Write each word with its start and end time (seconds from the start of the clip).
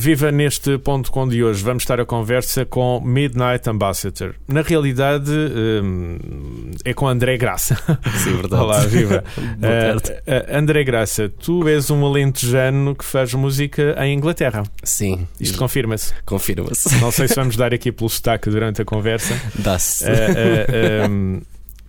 Viva 0.00 0.32
neste 0.32 0.78
ponto 0.78 1.12
com 1.12 1.28
de 1.28 1.44
hoje. 1.44 1.62
Vamos 1.62 1.82
estar 1.82 2.00
a 2.00 2.06
conversa 2.06 2.64
com 2.64 3.02
Midnight 3.04 3.68
Ambassador. 3.68 4.34
Na 4.48 4.62
realidade, 4.62 5.30
hum, 5.30 6.70
é 6.86 6.94
com 6.94 7.06
André 7.06 7.36
Graça. 7.36 7.76
Sim, 8.24 8.36
verdade. 8.36 8.62
Olá, 8.62 8.80
viva. 8.86 9.22
Boa 9.58 10.00
tarde. 10.00 10.10
Uh, 10.10 10.54
uh, 10.54 10.56
André 10.56 10.84
Graça, 10.84 11.28
tu 11.28 11.68
és 11.68 11.90
um 11.90 12.02
alentejano 12.06 12.94
que 12.94 13.04
faz 13.04 13.34
música 13.34 13.94
em 14.02 14.14
Inglaterra. 14.14 14.62
Sim. 14.82 15.28
Isto 15.38 15.58
confirma-se. 15.58 16.14
Confirma-se. 16.24 16.98
Não 16.98 17.12
sei 17.12 17.28
se 17.28 17.34
vamos 17.34 17.54
dar 17.60 17.74
aqui 17.74 17.92
pelo 17.92 18.08
sotaque 18.08 18.48
durante 18.48 18.80
a 18.80 18.86
conversa. 18.86 19.38
Dá-se. 19.54 20.04
Uh, 20.06 21.10
um, 21.10 21.42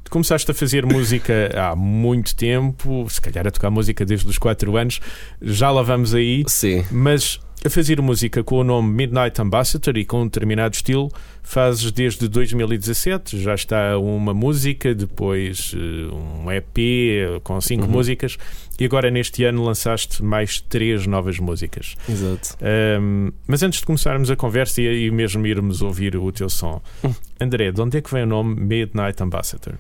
começaste 0.09 0.51
a 0.51 0.53
fazer 0.53 0.85
música 0.85 1.49
há 1.55 1.77
muito 1.77 2.35
tempo, 2.35 3.07
se 3.09 3.21
calhar 3.21 3.47
a 3.47 3.51
tocar 3.51 3.71
música 3.71 4.03
desde 4.03 4.27
os 4.27 4.37
4 4.37 4.75
anos, 4.75 4.99
já 5.41 5.71
lá 5.71 5.81
vamos 5.81 6.13
aí. 6.13 6.43
Sim. 6.47 6.83
Mas 6.91 7.39
a 7.63 7.69
fazer 7.69 8.01
música 8.01 8.43
com 8.43 8.55
o 8.57 8.63
nome 8.63 8.91
Midnight 8.91 9.39
Ambassador 9.39 9.95
e 9.97 10.03
com 10.03 10.21
um 10.21 10.25
determinado 10.25 10.73
estilo 10.75 11.11
fazes 11.43 11.91
desde 11.91 12.27
2017. 12.27 13.39
Já 13.39 13.53
está 13.53 13.97
uma 13.99 14.33
música, 14.33 14.95
depois 14.95 15.73
uh, 15.73 16.15
um 16.15 16.51
EP 16.51 17.39
com 17.43 17.61
cinco 17.61 17.85
Uhum. 17.85 17.91
músicas 17.91 18.37
e 18.79 18.85
agora 18.85 19.11
neste 19.11 19.43
ano 19.43 19.63
lançaste 19.63 20.23
mais 20.23 20.59
três 20.59 21.05
novas 21.05 21.37
músicas. 21.37 21.95
Exato. 22.09 22.57
Um, 22.99 23.31
mas 23.47 23.61
antes 23.61 23.79
de 23.79 23.85
começarmos 23.85 24.31
a 24.31 24.35
conversa 24.35 24.81
e, 24.81 25.05
e 25.05 25.11
mesmo 25.11 25.45
irmos 25.45 25.81
ouvir 25.83 26.15
o 26.15 26.31
teu 26.31 26.49
som, 26.49 26.81
Hum. 27.03 27.13
André, 27.39 27.71
de 27.71 27.79
onde 27.81 27.97
é 27.97 28.01
que 28.01 28.11
vem 28.11 28.23
o 28.23 28.27
nome 28.27 28.55
Midnight 28.59 29.21
Ambassador? 29.21 29.75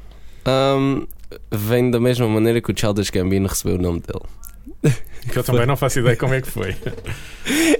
Um, 0.47 1.07
vem 1.51 1.89
da 1.89 1.99
mesma 1.99 2.27
maneira 2.27 2.61
que 2.61 2.71
o 2.71 2.75
Childish 2.77 3.09
Gambino 3.09 3.47
recebeu 3.47 3.75
o 3.77 3.81
nome 3.81 4.01
dele. 4.01 4.25
Que 5.31 5.37
eu 5.37 5.43
também 5.43 5.65
não 5.67 5.77
faço 5.77 5.99
ideia 5.99 6.15
como 6.15 6.33
é 6.33 6.41
que 6.41 6.49
foi. 6.49 6.75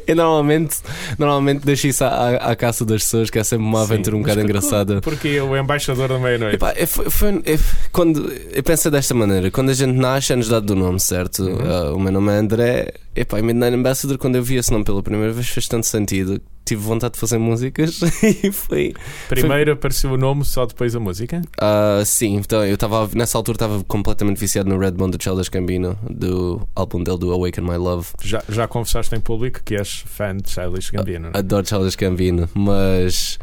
Eu 0.07 0.15
normalmente, 0.15 0.77
normalmente 1.17 1.65
deixo 1.65 1.87
isso 1.87 2.03
à, 2.03 2.35
à, 2.35 2.55
caça 2.55 2.83
das 2.83 3.03
pessoas, 3.03 3.29
que 3.29 3.39
é 3.39 3.43
sempre 3.43 3.65
uma 3.65 3.79
Sim, 3.85 3.93
aventura 3.93 4.15
um 4.15 4.21
bocado 4.21 4.41
engraçada. 4.41 5.02
Porque 5.02 5.39
o 5.39 5.55
embaixador 5.55 6.09
da 6.09 6.19
meia-noite. 6.19 6.57
É, 6.75 6.85
foi, 6.85 7.09
foi- 7.09 7.41
é, 7.45 7.57
quando, 7.91 8.31
eu 8.31 8.63
penso 8.63 8.91
desta 8.91 9.13
maneira: 9.13 9.49
quando 9.49 9.69
a 9.69 9.73
gente 9.73 9.93
nasce, 9.93 10.33
é-nos 10.33 10.49
dado 10.49 10.65
do 10.65 10.75
nome, 10.75 10.99
certo? 10.99 11.43
Uhum. 11.43 11.59
Ah, 11.63 11.93
o 11.93 11.99
meu 11.99 12.11
nome 12.11 12.31
é 12.31 12.35
André. 12.35 12.93
Epá, 13.15 13.39
e 13.39 13.41
Midnight 13.41 13.75
Ambassador, 13.75 14.17
quando 14.17 14.35
eu 14.35 14.43
vi 14.43 14.55
esse 14.55 14.71
nome 14.71 14.83
pela 14.85 15.02
primeira 15.02 15.33
vez, 15.33 15.47
fez 15.47 15.67
tanto 15.67 15.85
sentido. 15.87 16.41
Tive 16.64 16.81
vontade 16.84 17.16
de 17.16 17.20
fazer 17.20 17.38
músicas 17.38 18.00
e 18.44 18.52
foi. 18.52 18.94
Primeiro 19.28 19.73
apareceu 19.73 20.12
o 20.12 20.17
nome, 20.17 20.45
só 20.45 20.66
depois 20.66 20.95
a 20.95 21.00
música. 21.00 21.42
Ah, 21.59 22.02
sim, 22.06 22.36
então 22.36 22.64
eu 22.66 22.76
estava 22.76 23.09
nessa 23.14 23.38
altura 23.38 23.56
estava 23.56 23.84
completamente 23.84 24.38
viciado 24.38 24.70
no 24.70 24.78
Redbone 24.80 25.12
do 25.12 25.22
Childish 25.22 25.50
Gambino, 25.50 25.98
do 26.09 26.66
álbum 26.76 27.04
dele 27.04 27.17
do 27.17 27.32
Awaken 27.34 27.64
My 27.64 27.78
Love. 27.78 28.08
Já, 28.23 28.42
já 28.48 28.67
confessaste 28.67 29.14
em 29.16 29.20
público 29.20 29.59
que 29.66 29.76
és 29.76 30.04
fã 30.06 30.36
de 30.38 30.50
Childish 30.50 30.92
Gambino. 30.92 31.32
é? 31.34 31.38
Adoro 31.39 31.67
Childish 31.67 31.95
Gambino, 31.95 32.48
mas 32.54 33.38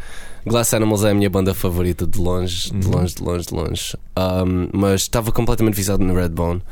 Glass 0.47 0.73
Animals 0.73 1.05
é 1.05 1.11
a 1.11 1.15
minha 1.15 1.29
banda 1.29 1.53
favorita 1.53 2.07
de 2.07 2.19
longe, 2.19 2.71
de 2.71 2.87
Uhum. 2.87 2.93
longe, 2.95 3.15
de 3.17 3.23
longe, 3.23 3.47
de 3.47 3.55
longe. 3.55 3.97
Um, 4.17 4.69
mas 4.73 5.03
estava 5.03 5.31
completamente 5.33 5.75
viciado 5.75 6.03
no 6.03 6.15
Redbone 6.15 6.63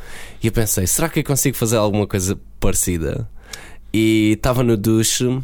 e 0.42 0.46
eu 0.46 0.52
pensei, 0.52 0.86
será 0.86 1.08
que 1.08 1.18
eu 1.20 1.24
consigo 1.24 1.56
fazer 1.56 1.76
alguma 1.76 2.06
coisa 2.06 2.38
parecida? 2.60 3.28
E 3.92 4.32
estava 4.36 4.62
no 4.62 4.76
duche. 4.76 5.38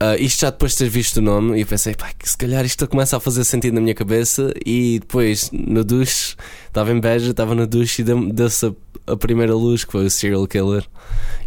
Ah, 0.00 0.16
isto 0.16 0.40
já 0.42 0.50
depois 0.50 0.72
de 0.72 0.78
ter 0.78 0.88
visto 0.88 1.16
o 1.16 1.22
nome, 1.22 1.56
e 1.58 1.62
eu 1.62 1.66
pensei, 1.66 1.94
pá, 1.94 2.10
que 2.16 2.28
se 2.28 2.36
calhar 2.36 2.64
isto 2.64 2.86
começa 2.86 3.16
a 3.16 3.20
fazer 3.20 3.44
sentido 3.44 3.74
na 3.74 3.80
minha 3.80 3.94
cabeça. 3.94 4.52
E 4.64 4.98
depois 5.00 5.50
no 5.52 5.82
duche, 5.84 6.36
estava 6.66 6.92
em 6.92 7.00
beja, 7.00 7.30
estava 7.30 7.54
no 7.54 7.66
duche 7.66 8.02
e 8.02 8.04
deu- 8.04 8.32
deu-se 8.32 8.66
a, 8.66 8.72
a 9.12 9.16
primeira 9.16 9.54
luz 9.54 9.84
que 9.84 9.92
foi 9.92 10.04
o 10.06 10.10
Serial 10.10 10.46
Killer. 10.46 10.84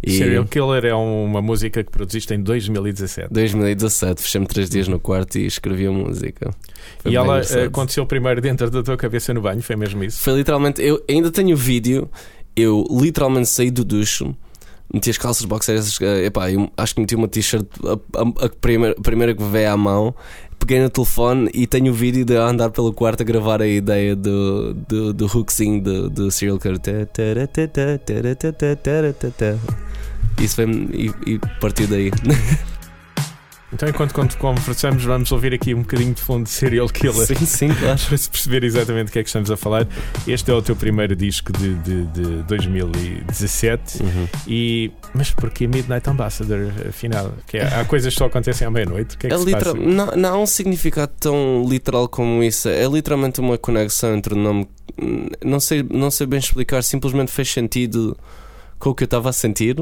E 0.02 0.18
Serial 0.18 0.44
Killer 0.44 0.84
é 0.84 0.94
uma 0.94 1.40
música 1.40 1.82
que 1.84 1.90
produziste 1.90 2.34
em 2.34 2.42
2017. 2.42 3.28
2017, 3.32 4.20
fechei-me 4.20 4.46
três 4.46 4.68
dias 4.68 4.88
no 4.88 4.98
quarto 4.98 5.38
e 5.38 5.46
escrevi 5.46 5.86
a 5.86 5.92
música. 5.92 6.50
Foi 6.98 7.12
E 7.12 7.16
ela 7.16 7.26
engraçado. 7.36 7.62
aconteceu 7.64 8.04
primeiro 8.04 8.40
dentro 8.40 8.68
da 8.70 8.82
tua 8.82 8.96
cabeça 8.96 9.32
no 9.32 9.40
banho, 9.40 9.62
foi 9.62 9.76
mesmo 9.76 10.02
isso? 10.04 10.20
Foi 10.22 10.34
literalmente, 10.34 10.82
eu 10.82 11.02
ainda 11.08 11.30
tenho 11.30 11.54
o 11.54 11.56
vídeo, 11.56 12.10
eu 12.56 12.84
literalmente 12.90 13.48
saí 13.48 13.70
do 13.70 13.84
ducho, 13.84 14.34
meti 14.92 15.10
as 15.10 15.18
calças 15.18 15.44
boxers, 15.44 16.00
eh, 16.00 16.26
epá, 16.26 16.46
acho 16.76 16.94
que 16.94 17.00
meti 17.00 17.14
uma 17.14 17.28
t-shirt, 17.28 17.66
a, 17.84 18.18
a, 18.18 18.46
a, 18.46 18.48
primeira, 18.48 18.94
a 18.98 19.02
primeira 19.02 19.34
que 19.34 19.42
me 19.42 19.50
veio 19.50 19.70
à 19.70 19.76
mão, 19.76 20.14
peguei 20.58 20.80
no 20.80 20.90
telefone 20.90 21.50
e 21.54 21.66
tenho 21.66 21.92
o 21.92 21.94
vídeo 21.94 22.24
de 22.24 22.36
andar 22.36 22.70
pelo 22.70 22.92
quarto 22.92 23.22
a 23.22 23.24
gravar 23.24 23.60
a 23.62 23.66
ideia 23.66 24.14
do, 24.14 24.74
do, 24.74 25.12
do 25.12 25.26
hookzinho 25.26 25.82
do, 25.82 26.10
do 26.10 26.30
serial 26.30 26.58
killer. 26.58 26.78
Isso 30.40 30.56
foi 30.56 30.64
e, 30.92 31.12
e 31.26 31.40
partiu 31.60 31.86
daí. 31.86 32.10
Então, 33.72 33.88
enquanto 33.88 34.36
conversamos, 34.36 35.02
vamos 35.04 35.32
ouvir 35.32 35.54
aqui 35.54 35.72
um 35.74 35.80
bocadinho 35.80 36.12
de 36.12 36.20
fundo 36.20 36.44
de 36.44 36.50
Serial 36.50 36.86
Killer. 36.88 37.26
Sim, 37.26 37.46
sim, 37.46 37.68
claro. 37.68 37.98
Para 38.06 38.18
se 38.18 38.28
perceber 38.28 38.64
exatamente 38.64 39.08
o 39.08 39.12
que 39.12 39.18
é 39.18 39.22
que 39.22 39.28
estamos 39.30 39.50
a 39.50 39.56
falar. 39.56 39.86
Este 40.26 40.50
é 40.50 40.54
o 40.54 40.60
teu 40.60 40.76
primeiro 40.76 41.16
disco 41.16 41.52
de, 41.52 41.74
de, 41.76 42.04
de 42.06 42.42
2017. 42.42 44.02
Uhum. 44.02 44.28
E, 44.46 44.92
mas 45.14 45.30
porquê 45.30 45.66
Midnight 45.66 46.08
Ambassador, 46.08 46.70
afinal? 46.88 47.32
Que 47.46 47.58
é- 47.58 47.66
há 47.74 47.84
coisas 47.84 48.12
que 48.12 48.18
só 48.18 48.26
acontecem 48.26 48.66
à 48.66 48.70
meia-noite? 48.70 49.16
Que 49.16 49.26
é 49.26 49.30
que 49.30 49.34
É 49.34 49.38
se 49.38 49.44
literal- 49.44 49.74
passa? 49.74 49.86
não, 49.88 50.06
não 50.16 50.34
há 50.34 50.38
um 50.38 50.46
significado 50.46 51.12
tão 51.18 51.64
literal 51.66 52.08
como 52.08 52.42
isso. 52.42 52.68
É 52.68 52.84
literalmente 52.86 53.40
uma 53.40 53.56
conexão 53.56 54.14
entre 54.14 54.34
o 54.34 54.36
nome. 54.36 54.68
Não 55.42 55.58
sei, 55.60 55.82
não 55.90 56.10
sei 56.10 56.26
bem 56.26 56.38
explicar, 56.38 56.82
simplesmente 56.82 57.32
fez 57.32 57.50
sentido 57.50 58.16
com 58.78 58.90
o 58.90 58.94
que 58.94 59.04
eu 59.04 59.06
estava 59.06 59.30
a 59.30 59.32
sentir. 59.32 59.76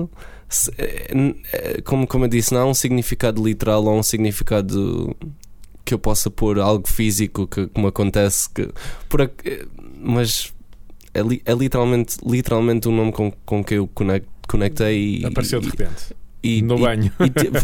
É, 0.79 1.11
é, 1.53 1.81
Como, 1.83 2.07
como 2.07 2.25
eu 2.25 2.29
disse, 2.29 2.53
não 2.53 2.61
há 2.63 2.67
um 2.67 2.75
significado 2.75 3.43
literal 3.45 3.85
ou 3.85 3.99
um 3.99 4.03
significado 4.03 5.17
que 5.85 5.95
eu 5.95 5.99
possa 5.99 6.31
pôr 6.31 6.59
algo 6.59 6.89
físico 6.89 7.47
que, 7.47 7.69
me 7.77 7.87
acontece. 7.87 8.49
Que, 8.51 8.69
por, 9.09 9.21
é, 9.21 9.31
mas 10.01 10.53
é, 11.15 11.21
é 11.21 11.55
literalmente, 11.55 12.17
literalmente 12.27 12.89
um 12.89 12.95
nome 12.97 13.13
com, 13.13 13.31
com 13.45 13.63
que 13.65 13.75
eu 13.75 13.87
conect, 13.89 14.29
conectei 14.49 15.19
e, 15.21 15.27
Apareceu 15.27 15.61
de 15.61 15.69
repente. 15.69 16.15
e- 16.43 16.63
no 16.63 16.77
e- 16.77 16.81
banho. 16.81 17.13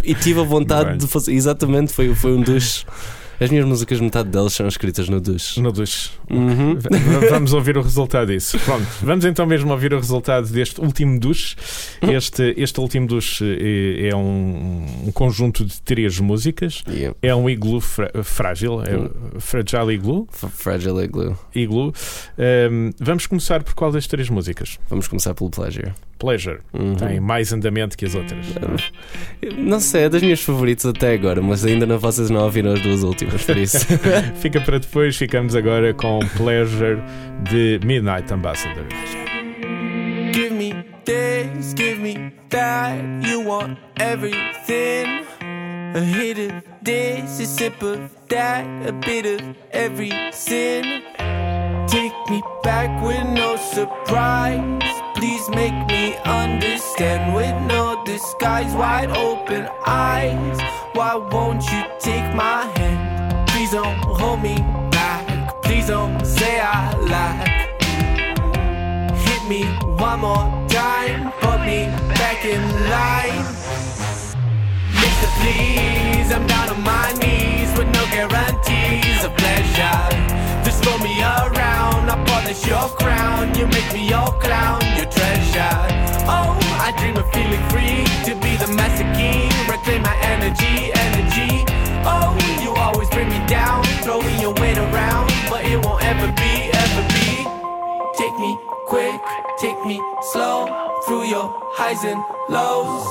e, 0.05 0.11
e 0.11 0.15
tive 0.15 0.41
a 0.41 0.45
vontade 0.45 0.99
de 0.99 1.07
fazer. 1.07 1.33
Exatamente, 1.33 1.93
foi, 1.93 2.15
foi 2.15 2.33
um 2.37 2.43
dos. 2.43 2.87
As 3.41 3.51
minhas 3.51 3.67
músicas, 3.67 4.01
metade 4.01 4.29
delas 4.31 4.53
são 4.55 4.67
escritas 4.67 5.09
no 5.09 5.21
duche. 5.21 5.61
No 5.61 5.71
duche. 5.73 6.11
Uhum. 6.31 6.79
Vamos 7.31 7.53
ouvir 7.53 7.77
o 7.77 7.83
resultado 7.83 8.29
disso. 8.33 8.59
Pronto, 8.61 8.87
vamos 9.03 9.25
então 9.25 9.45
mesmo 9.47 9.71
ouvir 9.73 9.93
o 9.93 9.97
resultado 9.99 10.49
deste 10.49 10.81
último 10.81 11.19
duche. 11.21 11.55
Este, 12.03 12.55
este 12.57 12.81
último 12.81 13.07
duche 13.07 13.45
é, 13.45 14.09
é 14.09 14.17
um, 14.17 14.87
um 15.07 15.13
conjunto 15.13 15.65
de 15.65 15.81
três 15.83 16.19
músicas. 16.19 16.83
Yeah. 16.89 17.17
É 17.23 17.35
um 17.35 17.49
iglu 17.51 17.81
fra- 17.81 18.11
frágil, 18.23 18.83
é 18.83 18.97
Hum. 18.97 19.11
Fragile 19.39 19.93
Iglu. 19.95 20.27
F- 20.33 20.47
Fragile 20.49 21.05
Igloo. 21.05 21.39
iglu. 21.55 21.93
Um, 22.39 22.91
vamos 22.99 23.27
começar 23.27 23.63
por 23.63 23.75
qual 23.75 23.93
das 23.93 24.07
três 24.07 24.29
músicas? 24.31 24.79
Vamos 24.89 25.07
começar 25.09 25.35
pelo 25.35 25.51
Pleasure. 25.51 25.93
Pleasure. 26.19 26.61
Uhum. 26.73 26.95
Tem 26.95 27.21
mais 27.21 27.53
andamento 27.53 27.97
que 27.97 28.07
as 28.07 28.15
outras. 28.15 28.47
Não 29.59 29.79
sei, 29.81 30.05
é 30.05 30.09
das 30.09 30.23
minhas 30.23 30.41
favoritas 30.41 30.87
até 30.87 31.13
agora, 31.13 31.43
mas 31.43 31.65
ainda 31.65 31.85
não 31.85 31.99
vocês 31.99 32.31
não 32.31 32.43
ouviram 32.43 32.73
as 32.73 32.81
duas 32.81 33.03
últimas, 33.03 33.26
por 33.47 33.57
isso. 33.57 33.87
Fica 34.41 34.61
para 34.61 34.79
depois, 34.79 35.17
ficamos 35.17 35.55
agora 35.55 35.93
com 35.95 36.21
Pleasure 36.37 37.03
de 37.51 37.81
Midnight 37.85 38.31
Ambassador. 38.33 38.87
Give 40.33 40.51
me 40.53 40.85
this, 41.05 41.75
give 41.75 41.99
me 42.01 42.33
that. 42.51 42.99
You 43.23 43.41
want 43.41 43.79
everything. 43.99 45.25
A 45.95 46.01
hit 46.01 46.39
of 46.39 46.63
this, 46.83 47.41
a 47.41 47.47
sip 47.47 47.83
of 47.83 48.11
that, 48.29 48.67
a 48.87 48.93
bit 48.93 49.25
of 49.25 49.57
every 49.73 50.13
sin. 50.31 51.03
Take 51.89 52.13
me 52.29 52.43
back 52.63 53.03
with 53.03 53.27
no 53.29 53.57
surprise. 53.57 54.83
Please 55.15 55.49
make 55.49 55.75
me 55.87 56.15
understand 56.27 57.35
with 57.35 57.55
no 57.67 58.05
disguise, 58.05 58.75
wide 58.75 59.11
open 59.11 59.67
eyes. 59.87 60.61
Why 60.93 61.15
won't 61.15 61.65
you 61.73 61.83
take 61.99 62.35
my 62.35 62.56
one 70.07 70.21
more 70.21 70.47
time, 70.69 71.33
put 71.43 71.59
me 71.67 71.87
back 72.15 72.45
in 72.45 72.63
line. 72.95 73.43
Mr. 75.03 75.29
Please, 75.39 76.31
I'm 76.31 76.47
down 76.47 76.69
on 76.75 76.81
my 76.83 77.09
knees 77.21 77.71
with 77.77 77.89
no 77.99 78.05
guarantees 78.15 79.19
of 79.27 79.33
pleasure. 79.43 80.03
Just 80.65 80.79
throw 80.85 80.97
me 80.99 81.15
around, 81.21 82.07
I 82.15 82.17
polish 82.31 82.65
your 82.73 82.89
crown. 83.01 83.53
You 83.59 83.67
make 83.67 83.91
me 83.93 84.09
your 84.15 84.31
clown, 84.45 84.81
your 84.99 85.11
treasure. 85.17 85.79
Oh, 86.31 86.55
I 86.87 86.95
dream 86.99 87.17
of 87.17 87.27
feeling 87.35 87.65
free 87.73 88.07
to 88.27 88.33
be 88.45 88.53
the 88.63 88.71
master 88.79 89.09
key, 89.19 89.51
reclaim 89.67 90.03
my 90.03 90.17
energy, 90.35 90.77
energy. 91.07 91.65
Oh, 92.07 92.31
you 92.63 92.71
always 92.85 93.11
bring 93.11 93.29
me 93.29 93.41
down, 93.49 93.83
throwing 94.05 94.39
your 94.39 94.55
weight 94.61 94.79
around, 94.79 95.33
but 95.51 95.65
it 95.65 95.85
won't 95.85 96.05
ever 96.05 96.31
be. 96.33 96.76
Take 98.27 98.41
me 98.41 98.59
quick, 98.87 99.21
take 99.57 99.87
me 99.87 100.03
slow 100.33 100.67
through 101.07 101.27
your 101.27 101.47
highs 101.79 102.03
and 102.03 102.21
lows. 102.49 103.07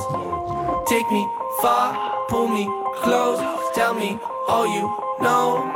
Take 0.86 1.10
me 1.10 1.26
far, 1.62 2.26
pull 2.28 2.48
me 2.48 2.68
close, 2.96 3.40
tell 3.74 3.94
me 3.94 4.20
all 4.46 4.66
you 4.66 4.84
know. 5.18 5.72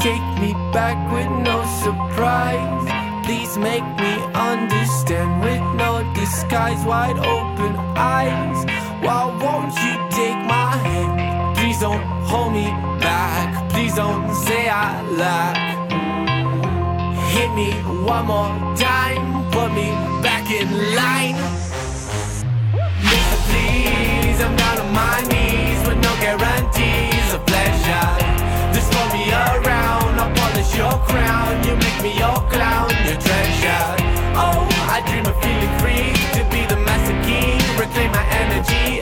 Take 0.00 0.20
me 0.38 0.52
back 0.70 1.00
with 1.14 1.30
no 1.48 1.64
surprise. 1.80 3.24
Please 3.24 3.56
make 3.56 3.86
me 3.96 4.12
understand 4.34 5.40
with 5.40 5.62
no 5.80 6.04
disguise, 6.12 6.84
wide 6.84 7.16
open 7.16 7.74
eyes. 7.96 8.66
Why 9.00 9.32
won't 9.40 9.74
you 9.80 9.94
take 10.10 10.36
my 10.44 10.76
hand? 10.76 11.56
Please 11.56 11.80
don't 11.80 12.02
hold 12.28 12.52
me 12.52 12.68
back. 13.00 13.70
Please 13.70 13.94
don't 13.94 14.34
say 14.34 14.68
I 14.68 15.00
lack. 15.12 15.72
Hit 17.32 17.50
me 17.54 17.72
one 18.04 18.26
more 18.26 18.52
time, 18.76 19.50
put 19.50 19.72
me 19.72 19.88
back 20.20 20.50
in 20.50 20.68
line. 20.94 21.36
Mister, 23.08 23.38
please, 23.48 24.38
I'm 24.44 24.54
down 24.54 24.76
on 24.84 24.92
my 24.92 25.18
knees 25.32 25.80
with 25.88 25.96
no 25.96 26.12
guarantees 26.20 27.32
of 27.32 27.40
pleasure. 27.46 28.10
Just 28.74 28.92
throw 28.92 29.06
me 29.16 29.32
around, 29.32 30.20
I'll 30.20 30.30
polish 30.36 30.76
your 30.76 30.92
crown. 31.08 31.64
You 31.64 31.74
make 31.76 32.02
me 32.02 32.12
your 32.18 32.36
clown, 32.52 32.90
your 33.08 33.16
treasure. 33.16 33.86
Oh, 34.36 34.68
I 34.92 35.00
dream 35.08 35.24
of 35.24 35.36
feeling 35.40 35.74
free 35.80 36.12
to 36.36 36.44
be 36.52 36.66
the 36.66 36.76
master 36.84 37.16
key, 37.24 37.56
reclaim 37.80 38.12
my 38.12 38.26
energy. 38.42 39.00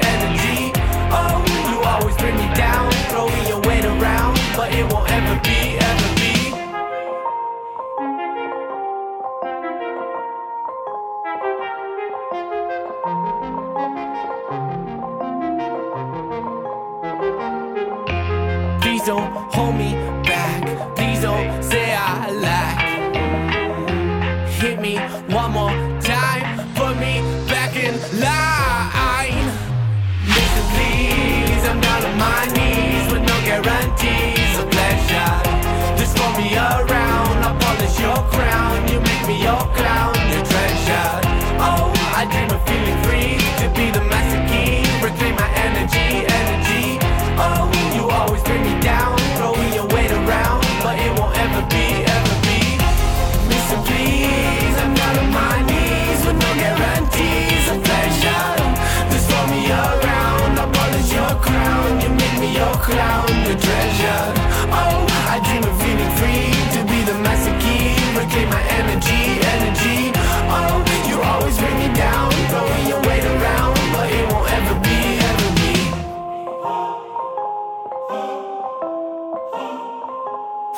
One 24.98 25.52
more 25.52 25.99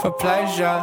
For 0.02 0.10
pleasure. 0.10 0.82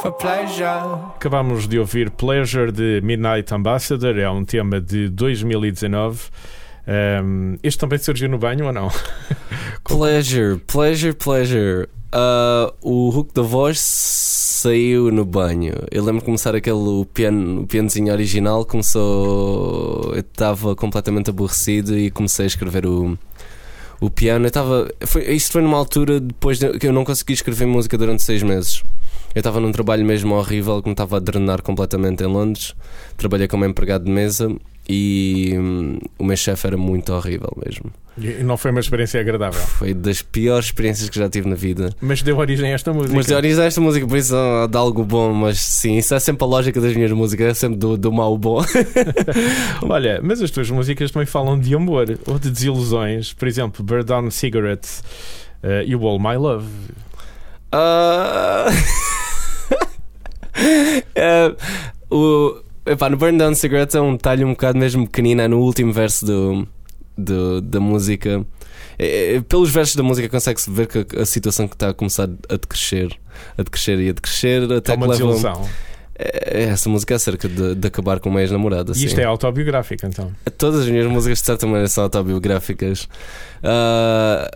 For 0.00 0.12
pleasure. 0.12 1.12
Acabámos 1.16 1.68
de 1.68 1.78
ouvir 1.78 2.10
Pleasure 2.10 2.72
de 2.72 3.02
Midnight 3.02 3.52
Ambassador, 3.52 4.16
é 4.16 4.30
um 4.30 4.42
tema 4.42 4.80
de 4.80 5.10
2019. 5.10 6.30
Um, 7.22 7.58
este 7.62 7.78
também 7.78 7.98
surgiu 7.98 8.30
no 8.30 8.38
banho 8.38 8.64
ou 8.64 8.72
não? 8.72 8.88
Pleasure, 9.84 10.58
pleasure, 10.60 11.12
pleasure. 11.12 11.86
Ah, 12.10 12.72
o 12.80 13.10
hook 13.10 13.34
da 13.34 13.42
voz 13.42 13.78
saiu 13.78 15.10
no 15.10 15.26
banho. 15.26 15.74
Eu 15.90 16.02
lembro 16.02 16.20
de 16.20 16.24
começar 16.24 16.54
aquele 16.54 16.76
o 16.76 17.04
piano, 17.04 17.60
o 17.62 17.66
pianozinho 17.66 18.10
original. 18.10 18.64
Começou. 18.64 20.12
Eu 20.14 20.20
estava 20.20 20.74
completamente 20.74 21.28
aborrecido 21.28 21.98
e 21.98 22.10
comecei 22.10 22.44
a 22.44 22.46
escrever 22.46 22.86
o, 22.86 23.18
o 24.06 24.10
piano. 24.10 24.44
Eu 24.44 24.48
estava. 24.48 24.90
Foi, 25.06 25.22
isto 25.34 25.52
foi 25.52 25.62
numa 25.62 25.76
altura 25.76 26.20
depois 26.20 26.58
de, 26.58 26.78
que 26.78 26.86
eu 26.86 26.92
não 26.92 27.04
consegui 27.04 27.32
escrever 27.32 27.66
música 27.66 27.96
durante 27.96 28.22
seis 28.22 28.42
meses. 28.42 28.82
Eu 29.34 29.40
estava 29.40 29.60
num 29.60 29.72
trabalho 29.72 30.04
mesmo 30.04 30.34
horrível 30.34 30.80
que 30.80 30.88
me 30.88 30.92
estava 30.92 31.16
a 31.16 31.20
drenar 31.20 31.62
completamente 31.62 32.22
em 32.22 32.26
Londres. 32.26 32.74
Trabalhei 33.16 33.48
como 33.48 33.64
empregado 33.64 34.04
de 34.04 34.10
mesa 34.10 34.54
e 34.88 35.54
hum, 35.56 35.98
o 36.18 36.24
meu 36.24 36.36
chefe 36.36 36.66
era 36.66 36.76
muito 36.76 37.12
horrível 37.12 37.52
mesmo. 37.64 37.90
E 38.16 38.44
não 38.44 38.56
foi 38.56 38.70
uma 38.70 38.78
experiência 38.78 39.20
agradável. 39.20 39.60
Foi 39.60 39.92
das 39.92 40.22
piores 40.22 40.66
experiências 40.66 41.08
que 41.08 41.18
já 41.18 41.28
tive 41.28 41.48
na 41.48 41.56
vida. 41.56 41.92
Mas 42.00 42.22
deu 42.22 42.38
origem 42.38 42.70
a 42.70 42.74
esta 42.74 42.92
música. 42.92 43.14
Mas 43.14 43.26
de 43.26 43.34
origem 43.34 43.64
esta 43.64 43.80
música, 43.80 44.06
por 44.06 44.16
isso 44.16 44.34
dá 44.70 44.78
algo 44.78 45.04
bom, 45.04 45.32
mas 45.32 45.58
sim, 45.58 45.96
isso 45.96 46.14
é 46.14 46.20
sempre 46.20 46.44
a 46.44 46.46
lógica 46.46 46.80
das 46.80 46.94
minhas 46.94 47.10
músicas, 47.10 47.46
é 47.48 47.54
sempre 47.54 47.76
do, 47.76 47.96
do 47.96 48.12
mau 48.12 48.38
bom. 48.38 48.64
Olha, 49.82 50.20
mas 50.22 50.40
as 50.40 50.50
tuas 50.50 50.70
músicas 50.70 51.10
também 51.10 51.26
falam 51.26 51.58
de 51.58 51.74
amor 51.74 52.18
ou 52.26 52.38
de 52.38 52.50
desilusões. 52.50 53.32
Por 53.32 53.48
exemplo, 53.48 53.84
Bird 53.84 54.12
on 54.12 54.30
Cigarettes 54.30 55.02
uh, 55.64 55.82
e 55.84 55.96
o 55.96 56.06
All 56.06 56.20
My 56.20 56.36
Love. 56.36 56.68
Ah, 57.72 58.66
é, 61.16 61.52
o, 62.08 62.60
epá, 62.86 63.08
no 63.10 63.16
Burn 63.16 63.36
Down 63.38 63.54
Cigarettes 63.54 63.94
é 63.96 64.00
um 64.00 64.12
detalhe 64.12 64.44
um 64.44 64.50
bocado 64.50 64.78
mesmo 64.78 65.06
pequenino, 65.06 65.42
é 65.42 65.48
no 65.48 65.58
último 65.60 65.92
verso 65.92 66.24
do, 66.26 66.68
do- 67.16 67.60
da 67.60 67.80
música. 67.80 68.44
É, 68.98 69.36
é, 69.36 69.40
pelos 69.40 69.70
versos 69.70 69.96
da 69.96 70.02
música 70.02 70.28
consegue-se 70.28 70.70
ver 70.70 70.86
que 70.86 70.98
a, 71.18 71.22
a 71.22 71.26
situação 71.26 71.66
que 71.66 71.74
está 71.74 71.88
a 71.88 71.94
começar 71.94 72.28
a 72.48 72.56
decrescer, 72.56 73.10
a 73.58 73.62
decrescer 73.62 73.98
e 74.00 74.08
a 74.10 74.12
decrescer 74.12 74.62
até 74.72 74.92
É 74.92 74.96
que 74.96 75.02
uma 75.02 75.06
leva. 75.12 75.24
desilusão. 75.26 75.68
É, 76.16 76.62
essa 76.64 76.88
música 76.88 77.12
é 77.14 77.16
acerca 77.16 77.48
de, 77.48 77.74
de 77.74 77.88
acabar 77.88 78.20
com 78.20 78.28
uma 78.30 78.40
ex-namorada. 78.40 78.92
E 78.94 79.04
isto 79.04 79.16
sim. 79.16 79.22
é 79.22 79.24
autobiográfico, 79.24 80.06
então. 80.06 80.30
Todas 80.56 80.82
as 80.82 80.88
minhas 80.88 81.06
músicas 81.08 81.38
de 81.40 81.44
certa 81.44 81.66
maneira 81.66 81.88
são 81.88 82.04
autobiográficas. 82.04 83.08
Ah, 83.64 84.48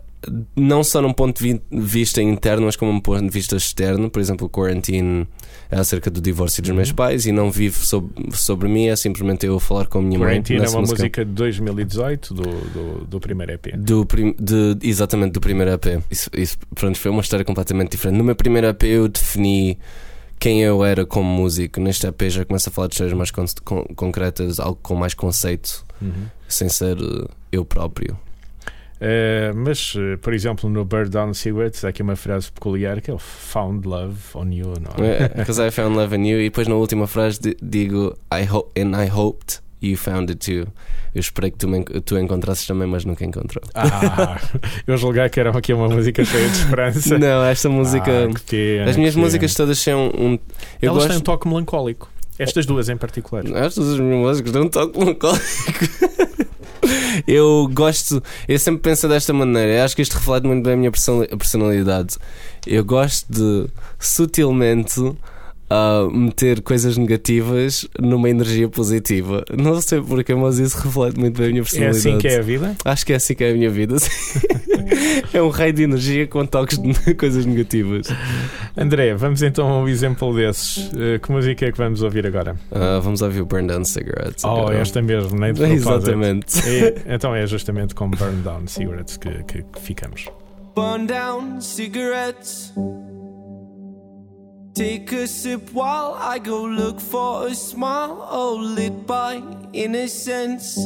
não 0.57 0.83
só 0.83 1.01
num 1.01 1.13
ponto 1.13 1.43
de 1.43 1.53
vi- 1.55 1.63
vista 1.71 2.21
interno, 2.21 2.67
mas 2.67 2.75
como 2.77 2.91
um 2.91 3.01
ponto 3.01 3.23
de 3.23 3.31
vista 3.31 3.57
externo. 3.57 4.11
Por 4.11 4.21
exemplo, 4.21 4.47
o 4.47 4.51
Quarantine 4.51 5.27
é 5.71 5.79
acerca 5.79 6.11
do 6.11 6.21
divórcio 6.21 6.61
dos 6.63 6.73
meus 6.73 6.89
Uhum. 6.91 6.95
pais 6.97 7.25
e 7.27 7.33
não 7.33 7.51
vive 7.51 7.77
sobre, 7.79 8.13
sobre 8.33 8.69
mim, 8.69 8.89
é 8.89 8.97
simplesmente 8.97 9.47
eu 9.47 9.59
falar 9.61 9.87
com 9.87 9.99
a 9.99 10.03
minha 10.03 10.19
mãe. 10.19 10.29
Quarantine 10.29 10.65
é 10.65 10.69
uma 10.69 10.81
música 10.81 11.25
de 11.25 11.31
2018 11.33 12.35
do, 12.35 12.43
do, 12.43 13.05
do 13.07 13.21
primeiro 13.21 13.53
EP. 13.53 13.77
Do 13.77 14.05
prim- 14.05 14.35
de- 14.39 14.77
exatamente 14.83 15.33
do 15.33 15.41
primeiro 15.41 15.71
EP. 15.73 16.03
Isso, 16.11 16.29
isso 16.37 16.59
pronto, 16.75 16.99
foi 16.99 17.11
uma 17.11 17.21
história 17.23 17.45
completamente 17.45 17.93
diferente. 17.93 18.19
No 18.19 18.25
meu 18.25 18.35
primeiro 18.35 18.67
EP 18.67 18.83
eu 18.85 19.09
defini 19.09 19.79
quem 20.41 20.63
eu 20.63 20.85
era 20.85 21.07
como 21.07 21.29
músico. 21.29 21.81
Neste 21.81 22.07
EP 22.07 22.29
já 22.31 22.45
começo 22.45 22.69
a 22.69 22.73
falar 22.73 22.89
de 22.89 22.95
histórias 22.95 23.17
mais 23.17 23.31
con- 23.31 23.45
con- 23.65 23.87
concretas, 23.95 24.59
algo 24.59 24.79
com 24.83 24.95
mais 24.95 25.15
conceito, 25.15 25.85
Uhum. 26.03 26.27
sem 26.49 26.69
ser 26.69 26.97
eu 27.53 27.65
próprio. 27.65 28.19
Eh, 29.00 29.52
mas, 29.55 29.95
eh, 29.97 30.17
por 30.17 30.33
exemplo, 30.35 30.69
no 30.69 30.85
Bird 30.85 31.11
Down 31.11 31.33
Cigarettes 31.33 31.85
há 31.85 31.88
aqui 31.90 32.02
uma 32.02 32.17
frase 32.17 32.50
peculiar 32.50 33.00
que 33.00 33.11
é 33.11 33.14
o 33.14 33.19
Found 33.19 33.87
Love 33.87 34.17
on 34.35 34.50
You, 34.50 34.73
não 34.81 35.05
é? 35.05 35.28
Because 35.28 35.61
I 35.64 35.71
found 35.71 35.97
love 35.97 36.17
in 36.17 36.26
you. 36.26 36.40
E 36.40 36.45
depois 36.45 36.67
na 36.67 36.75
última 36.75 37.07
frase 37.07 37.40
di- 37.40 37.57
digo 37.62 38.17
I 38.33 38.45
hope 38.50 38.81
and 38.81 38.90
I 39.00 39.09
hoped 39.09 39.61
you 39.81 39.97
found 39.97 40.31
it 40.33 40.45
too. 40.45 40.69
Eu 41.14 41.21
esperei 41.21 41.50
que 41.50 41.59
tu, 41.59 41.69
me, 41.69 41.83
tu 41.85 42.19
encontrasses 42.19 42.67
também, 42.67 42.87
mas 42.88 43.05
nunca 43.05 43.25
encontrou. 43.25 43.62
Ah, 43.75 44.38
eu 44.87 44.97
julguei 44.97 45.28
que 45.28 45.38
era 45.40 45.57
aqui 45.57 45.73
uma 45.73 45.88
música 45.88 46.25
cheia 46.25 46.49
de 46.49 46.57
esperança. 46.59 47.17
Não, 47.19 47.45
esta 47.45 47.69
música. 47.69 48.11
Ah, 48.28 48.35
que 48.35 48.76
pena, 48.78 48.90
as 48.90 48.97
minhas 48.97 49.14
que 49.14 49.21
músicas 49.21 49.55
todas 49.55 49.78
são 49.78 50.09
um. 50.09 50.33
Eu 50.83 50.90
Elas 50.90 50.95
gosto. 50.95 51.09
têm 51.09 51.17
um 51.19 51.21
toque 51.21 51.49
melancólico. 51.49 52.11
Estas 52.38 52.67
duas 52.67 52.88
em 52.88 52.97
particular. 52.97 53.45
Estas 53.47 53.88
as 53.95 53.99
minhas 54.00 54.19
músicas 54.21 54.52
têm 54.52 54.62
um 54.62 54.69
toque 54.69 54.99
melancólico. 54.99 55.43
Eu 57.26 57.68
gosto, 57.73 58.23
eu 58.47 58.59
sempre 58.59 58.83
penso 58.83 59.09
desta 59.09 59.33
maneira. 59.33 59.73
Eu 59.78 59.85
acho 59.85 59.97
que 59.97 60.02
isto 60.02 60.14
reflete 60.14 60.47
muito 60.47 60.64
bem 60.64 60.75
a 60.75 60.76
minha 60.76 60.90
person- 60.90 61.25
personalidade. 61.26 62.16
Eu 62.66 62.85
gosto 62.85 63.26
de 63.30 63.66
sutilmente 63.99 65.00
a 65.71 66.09
meter 66.11 66.63
coisas 66.63 66.97
negativas 66.97 67.87
numa 68.01 68.31
energia 68.31 68.69
positiva. 68.69 69.45
Não 69.57 69.81
sei 69.83 70.01
porquê, 70.01 70.35
mas 70.35 70.59
isso 70.59 70.79
reflete 70.79 71.19
muito 71.21 71.37
bem 71.39 71.47
a 71.49 71.51
minha 71.51 71.61
É 71.61 71.65
personalidade. 71.65 72.09
assim 72.09 72.19
que 72.19 72.29
é 72.29 72.39
a 72.39 72.43
vida? 72.43 72.77
Acho 72.85 73.05
que 73.07 73.13
é 73.13 73.17
assim 73.17 73.35
que 73.35 73.45
é 73.45 73.51
a 73.51 73.55
minha 73.55 73.69
vida. 73.71 73.97
é 75.33 75.43
um 75.43 75.49
raio 75.51 75.73
de 75.73 75.83
energia 75.83 76.27
com 76.27 76.47
toques 76.47 76.79
de 76.79 76.95
coisas 77.15 77.45
negativas. 77.45 78.09
André, 78.77 79.15
vamos 79.15 79.43
então 79.43 79.69
a 79.69 79.79
um 79.83 79.89
exemplo 79.89 80.35
desses. 80.35 80.91
Eh, 80.97 81.19
que 81.19 81.31
música 81.31 81.67
é 81.67 81.73
que 81.73 81.79
vamos 81.79 82.01
ouvir 82.03 82.27
agora? 82.27 82.57
Ah, 82.73 83.01
vamos 83.03 83.21
ouvir 83.21 83.41
o 83.43 83.47
Burn 83.47 83.67
Down 83.67 83.85
Cigarettes. 83.85 84.45
Oh, 84.45 84.49
agora. 84.49 84.79
esta 84.79 85.03
mesmo, 85.03 85.39
nem 85.39 85.53
de. 85.53 85.63
Exatamente. 85.69 86.59
É, 86.67 87.15
então 87.15 87.35
é 87.35 87.47
justamente 87.47 87.95
com 87.95 88.09
Burn 88.09 88.41
Down 88.43 88.67
Cigarettes 88.67 89.17
que, 89.17 89.31
que- 89.45 89.63
que 89.65 89.81
ficamos. 89.81 90.27
burn 90.75 91.07
down 91.07 91.61
cigarettes. 91.61 92.73
Take 94.78 95.11
a 95.11 95.26
sip 95.26 95.73
while 95.73 96.14
I 96.20 96.38
go 96.38 96.62
look 96.62 97.00
for 97.00 97.49
a 97.49 97.54
smile, 97.56 98.25
oh, 98.30 98.54
lit 98.54 99.08
by 99.08 99.42
innocence. 99.73 100.78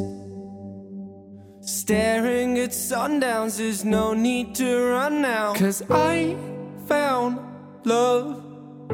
Staring 1.61 2.59
at 2.59 2.71
sundowns, 2.71 3.59
there's 3.59 3.85
no 3.85 4.15
need 4.15 4.55
to 4.55 4.83
run 4.93 5.21
now. 5.21 5.53
Cause 5.53 5.83
I 5.91 6.39
found 6.87 7.39
love 7.85 8.43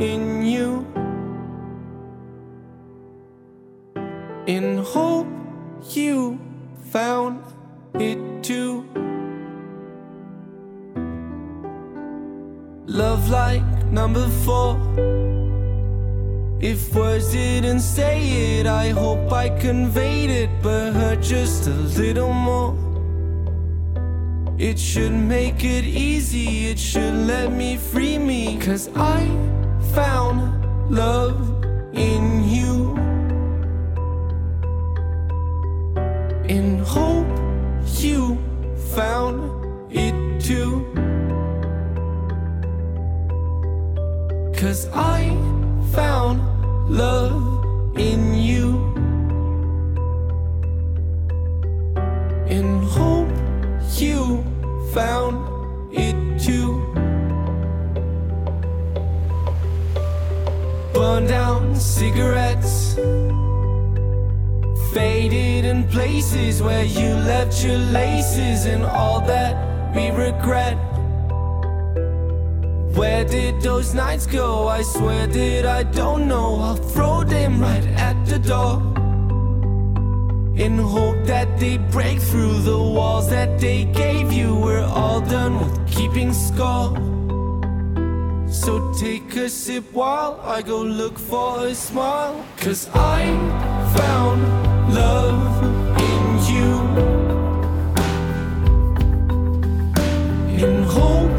in 0.00 0.44
you. 0.44 0.84
In 4.48 4.78
hope 4.78 5.28
you 5.94 6.40
found 6.90 7.44
it 8.00 8.42
too. 8.42 9.07
Love 12.88 13.28
like 13.28 13.62
number 13.92 14.26
four. 14.46 14.74
If 16.58 16.94
words 16.94 17.32
didn't 17.32 17.80
say 17.80 18.60
it, 18.60 18.66
I 18.66 18.88
hope 18.88 19.30
I 19.30 19.50
conveyed 19.50 20.30
it, 20.30 20.48
but 20.62 20.94
hurt 20.94 21.20
just 21.20 21.66
a 21.66 21.74
little 22.00 22.32
more. 22.32 22.74
It 24.58 24.78
should 24.78 25.12
make 25.12 25.64
it 25.64 25.84
easy, 25.84 26.68
it 26.68 26.78
should 26.78 27.14
let 27.14 27.52
me 27.52 27.76
free 27.76 28.16
me. 28.16 28.56
Cause 28.56 28.88
I 28.96 29.20
found 29.92 30.90
love 30.90 31.62
in 31.92 32.48
you. 32.48 32.96
In 36.48 36.78
hope 36.78 37.28
you 38.00 38.38
found 38.94 39.92
it 39.92 40.40
too. 40.40 41.07
Cause 44.58 44.88
I 44.92 45.28
found 45.92 46.42
love 46.90 47.96
in 47.96 48.34
you. 48.34 48.74
In 52.48 52.82
hope 52.82 53.30
you 53.94 54.44
found 54.92 55.94
it 55.94 56.16
too. 56.40 56.82
Burned 60.92 61.28
down 61.28 61.76
cigarettes. 61.76 62.96
Faded 64.92 65.66
in 65.66 65.86
places 65.86 66.60
where 66.60 66.84
you 66.84 67.14
left 67.14 67.62
your 67.62 67.78
laces 67.78 68.64
and 68.64 68.82
all 68.82 69.20
that 69.20 69.54
we 69.94 70.10
regret. 70.10 70.97
Where 72.98 73.24
did 73.24 73.62
those 73.62 73.94
nights 73.94 74.26
go? 74.26 74.66
I 74.66 74.82
swear 74.82 75.28
that 75.28 75.66
I 75.66 75.84
don't 75.84 76.26
know. 76.26 76.56
I'll 76.56 76.74
throw 76.74 77.22
them 77.22 77.60
right 77.60 77.86
at 77.86 78.26
the 78.26 78.40
door. 78.40 78.82
In 80.56 80.78
hope 80.78 81.24
that 81.26 81.60
they 81.60 81.78
break 81.78 82.18
through 82.18 82.58
the 82.62 82.76
walls 82.76 83.30
that 83.30 83.60
they 83.60 83.84
gave 83.84 84.32
you. 84.32 84.56
We're 84.56 84.82
all 84.82 85.20
done 85.20 85.60
with 85.60 85.86
keeping 85.86 86.32
score. 86.32 86.90
So 88.50 88.92
take 88.94 89.36
a 89.36 89.48
sip 89.48 89.84
while 89.92 90.40
I 90.42 90.60
go 90.62 90.82
look 90.82 91.16
for 91.20 91.68
a 91.68 91.76
smile. 91.76 92.44
Cause 92.56 92.88
I 92.94 93.22
found 93.96 94.42
love 94.92 95.62
in 96.08 96.24
you. 96.52 96.72
In 100.66 100.82
hope 100.82 101.37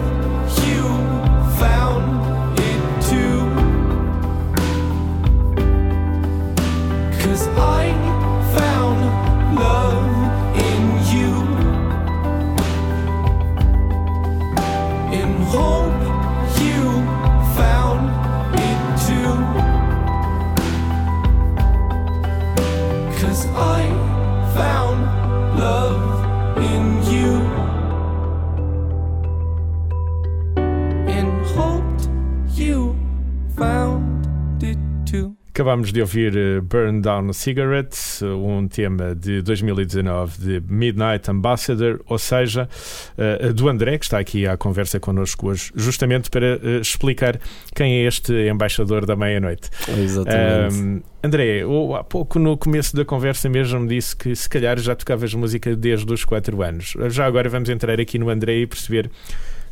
too. 35.59 35.69
Acabámos 35.69 35.91
de 35.91 35.99
ouvir 35.99 36.37
eh, 36.37 36.61
Burn 36.61 37.01
Down 37.01 37.33
Cigarettes, 37.33 38.21
eh, 38.21 38.25
um 38.27 38.65
tema 38.65 39.13
de 39.13 39.41
2019 39.41 40.37
de 40.39 40.63
Midnight 40.73 41.29
Ambassador, 41.29 41.99
ou 42.07 42.17
seja, 42.17 42.69
eh, 43.17 43.51
do 43.51 43.67
André, 43.67 43.97
que 43.97 44.05
está 44.05 44.19
aqui 44.19 44.47
à 44.47 44.55
conversa 44.55 45.01
connosco 45.01 45.49
hoje, 45.49 45.69
justamente 45.75 46.29
para 46.29 46.79
explicar 46.79 47.37
quem 47.75 47.97
é 47.97 48.07
este 48.07 48.31
embaixador 48.47 49.05
da 49.05 49.17
meia-noite. 49.17 49.69
Exatamente. 50.01 50.79
Ahm, 50.79 51.01
André, 51.21 51.65
ou 51.65 51.93
há 51.93 52.05
pouco 52.05 52.39
no 52.39 52.57
começo 52.57 52.95
da 52.95 53.03
conversa 53.03 53.49
mesmo 53.49 53.81
me 53.81 53.89
disse 53.89 54.15
que 54.15 54.33
se 54.33 54.47
calhar 54.47 54.79
já 54.79 54.95
tocavas 54.95 55.33
música 55.33 55.75
desde 55.75 56.13
os 56.13 56.23
4 56.23 56.63
anos. 56.63 56.93
Já 57.09 57.25
agora 57.25 57.49
vamos 57.49 57.67
entrar 57.67 57.99
aqui 57.99 58.17
no 58.17 58.29
André 58.29 58.59
e 58.59 58.65
perceber 58.65 59.11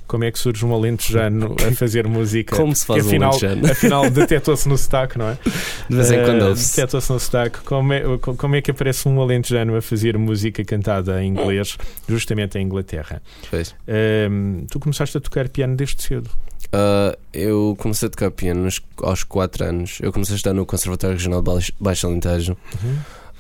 como 0.08 0.24
é 0.24 0.32
que 0.32 0.40
surge 0.40 0.66
um 0.66 0.74
alentejano 0.74 1.56
a 1.68 1.72
fazer 1.76 2.08
música. 2.08 2.56
Como 2.56 2.76
se 2.76 2.86
faz 2.86 3.04
Porque 3.04 3.18
um 3.18 3.28
afinal, 3.28 3.32
alentejano? 3.32 3.72
afinal 3.72 4.10
detectou-se 4.10 4.68
no 4.70 4.78
sotaque, 4.78 5.18
não 5.18 5.30
é? 5.30 5.38
De 5.90 5.96
vez 5.96 6.12
em 6.12 6.24
quando 6.24 6.42
ouve-se. 6.44 6.76
Detectou-se 6.76 7.12
no 7.12 7.20
sotaque. 7.20 7.60
Como 7.62 7.94
é, 7.94 8.02
como 8.20 8.56
é 8.56 8.62
que 8.62 8.72
aparece 8.72 9.08
um 9.08 9.22
alentejano 9.22 9.76
a 9.76 9.82
fazer 9.82 10.18
música 10.18 10.64
cantada 10.64 11.22
em 11.24 11.28
inglês, 11.30 11.78
justamente 12.08 12.58
em 12.58 12.64
Inglaterra? 12.64 13.22
Ahm, 13.88 14.66
tu 14.72 14.80
começaste 14.80 15.18
a 15.18 15.22
tocar 15.22 15.48
piano 15.50 15.76
desde 15.76 16.02
cedo. 16.02 16.30
Ah, 16.74 17.18
eu 17.34 17.76
comecei 17.80 18.08
a 18.08 18.10
tocar 18.10 18.32
piano 18.32 18.68
aos 19.02 19.24
4 19.24 19.64
anos. 19.66 20.00
Eu 20.02 20.12
comecei 20.12 20.34
a 20.34 20.38
estudar 20.38 20.54
no 20.54 20.66
Conservatório 20.66 21.16
Regional 21.16 21.42
de 21.42 21.74
Baixo- 21.80 22.08
Alentejo. 22.08 22.58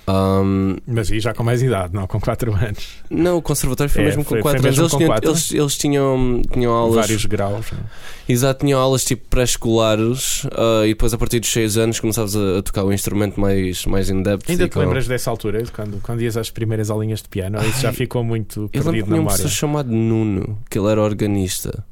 Ahm, 0.09 0.77
Mas 0.87 1.11
aí 1.11 1.19
já 1.19 1.33
com 1.33 1.43
mais 1.43 1.61
idade, 1.61 1.93
não? 1.93 2.07
Com 2.07 2.17
4 2.19 2.53
anos. 2.55 2.87
não, 3.09 3.37
o 3.37 3.41
Conservatório 3.41 3.91
foi 3.91 4.03
É, 4.03 4.05
mesmo 4.05 4.23
foi- 4.23 4.37
com 4.41 4.43
foi 4.49 4.53
4 4.53 4.65
anos. 4.67 4.77
Eles, 4.79 4.91
com 4.91 4.97
tinham, 4.97 5.09
quatro? 5.11 5.29
eles, 5.31 5.51
eles 5.51 5.77
tinham, 5.77 6.41
tinham 6.51 6.71
aulas. 6.73 6.95
Vários 6.95 7.25
graus. 7.25 7.65
não 7.73 7.79
é? 7.79 7.83
Exato, 8.31 8.65
tinham 8.65 8.79
aulas 8.79 9.03
tipo 9.03 9.25
pré-escolares 9.29 10.45
ah, 10.53 10.85
e 10.85 10.89
depois 10.89 11.13
a 11.13 11.17
partir 11.17 11.39
dos 11.41 11.49
6 11.51 11.77
anos 11.77 11.99
começavas 11.99 12.35
a, 12.37 12.59
a 12.59 12.61
tocar 12.61 12.83
o 12.85 12.93
instrumento 12.93 13.37
mais, 13.39 13.85
mais 13.85 14.09
in-depth. 14.09 14.49
Ainda 14.49 14.67
te 14.69 14.73
com- 14.73 14.79
lembras 14.79 15.07
dessa 15.07 15.29
altura, 15.29 15.61
quando, 15.75 16.01
quando 16.01 16.21
ias 16.21 16.37
às 16.37 16.49
primeiras 16.49 16.89
aulinhas 16.89 17.21
de 17.21 17.27
piano? 17.27 17.59
Isso 17.65 17.81
já 17.81 17.89
Ai, 17.89 17.93
ficou 17.95 18.23
muito 18.23 18.69
Eu 18.73 18.79
lembro 18.79 18.83
perdido 18.83 18.85
na 18.85 18.91
tinha 18.93 19.03
um 19.03 19.17
memória. 19.19 19.37
professor 19.37 19.49
chamado 19.59 19.91
Nuno, 19.91 20.57
que 20.69 20.79
ele 20.79 20.87
era 20.87 21.01
organista, 21.01 21.83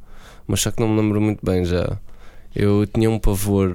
mas 0.47 0.61
só 0.61 0.71
que 0.71 0.79
não 0.79 0.87
me 0.87 1.01
lembro 1.01 1.19
muito 1.19 1.45
bem 1.45 1.65
já. 1.65 1.97
Eu 2.55 2.85
tinha 2.87 3.09
um 3.09 3.19
pavor 3.19 3.73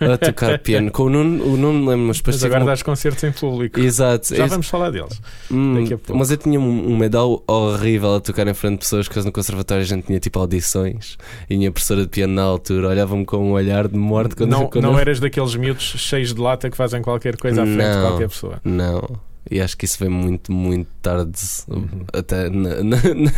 a 0.00 0.18
tocar 0.18 0.58
piano. 0.60 0.90
Com 0.90 1.04
o 1.04 1.08
Nuno, 1.08 1.44
o 1.44 1.56
Nuno 1.56 1.88
lembro, 1.88 2.08
mas 2.08 2.20
Mas 2.24 2.44
agora 2.44 2.62
um- 2.62 2.66
dás 2.66 2.82
concertos 2.82 3.24
em 3.24 3.32
público. 3.32 3.80
Exato, 3.80 4.34
Já 4.34 4.42
ex- 4.42 4.50
vamos 4.50 4.68
falar 4.68 4.90
deles. 4.90 5.18
Hum, 5.50 5.82
mas 6.14 6.30
eu 6.30 6.36
tinha 6.36 6.60
um, 6.60 6.92
um 6.92 6.96
medal 6.96 7.42
horrível 7.46 8.16
a 8.16 8.20
tocar 8.20 8.46
em 8.46 8.52
frente 8.52 8.72
de 8.72 8.78
pessoas, 8.80 9.08
porque 9.08 9.20
no 9.24 9.32
conservatório 9.32 9.82
a 9.82 9.86
gente 9.86 10.04
tinha 10.06 10.20
tipo 10.20 10.38
audições 10.38 11.16
e 11.48 11.56
minha 11.56 11.72
professora 11.72 12.02
de 12.02 12.08
piano 12.08 12.34
na 12.34 12.42
altura 12.42 12.88
olhava-me 12.88 13.24
com 13.24 13.38
um 13.38 13.52
olhar 13.52 13.88
de 13.88 13.96
morte 13.96 14.36
quando 14.36 14.50
Não, 14.50 14.66
quando 14.66 14.84
não 14.84 14.92
eu- 14.92 14.98
eras 14.98 15.20
daqueles 15.20 15.54
miúdos 15.54 15.84
cheios 15.96 16.34
de 16.34 16.40
lata 16.40 16.68
que 16.68 16.76
fazem 16.76 17.00
qualquer 17.00 17.36
coisa 17.38 17.62
à 17.62 17.64
frente 17.64 17.78
de 17.78 17.82
Não. 17.96 18.08
qualquer 18.10 18.28
pessoa. 18.28 18.60
Não. 18.62 19.27
E 19.50 19.60
acho 19.60 19.76
que 19.76 19.84
isso 19.84 19.98
vem 19.98 20.08
muito, 20.08 20.52
muito 20.52 20.88
tarde. 21.00 21.32
Uhum. 21.68 22.04
Até 22.12 22.48
na- 22.50 22.82
na- 22.82 22.96
na- 22.96 23.32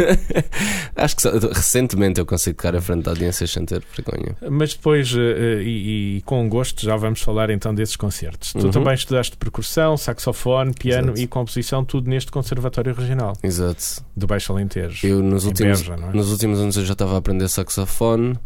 acho 0.97 1.17
que 1.17 1.23
só- 1.23 1.31
recentemente 1.31 2.19
eu 2.21 2.27
consigo 2.27 2.57
tocar 2.57 2.75
à 2.75 2.81
frente 2.81 3.05
da 3.05 3.13
audiência 3.13 3.47
sem 3.47 3.65
ter 3.65 3.83
vergonha. 3.97 4.37
Mas 4.51 4.75
depois, 4.75 5.13
eh, 5.17 5.63
e, 5.63 6.17
e 6.19 6.23
com 6.23 6.49
gosto, 6.49 6.83
já 6.85 6.97
vamos 6.97 7.21
falar 7.21 7.51
então 7.51 7.75
desses 7.75 7.97
concertos. 7.97 8.53
Tu 8.53 8.65
Uhum. 8.65 8.71
também 8.71 8.95
estudaste 8.95 9.37
percussão, 9.37 9.97
saxofone, 9.97 10.73
piano 10.75 11.09
Exato. 11.09 11.21
e 11.21 11.27
composição, 11.27 11.85
tudo 11.85 12.09
neste 12.11 12.31
Conservatório 12.31 12.95
Regional 12.95 13.35
Exato. 13.43 14.05
do 14.17 14.27
Baixo 14.27 14.53
Alentejo. 14.53 15.07
Eu 15.07 15.23
nos 15.23 15.45
últimos, 15.45 15.87
não 15.87 16.11
é? 16.11 16.13
nos 16.13 16.31
últimos 16.31 16.59
anos 16.59 16.77
eu 16.77 16.85
já 16.85 16.93
estava 16.93 17.15
a 17.15 17.19
aprender 17.19 17.49
saxofone 17.49 18.37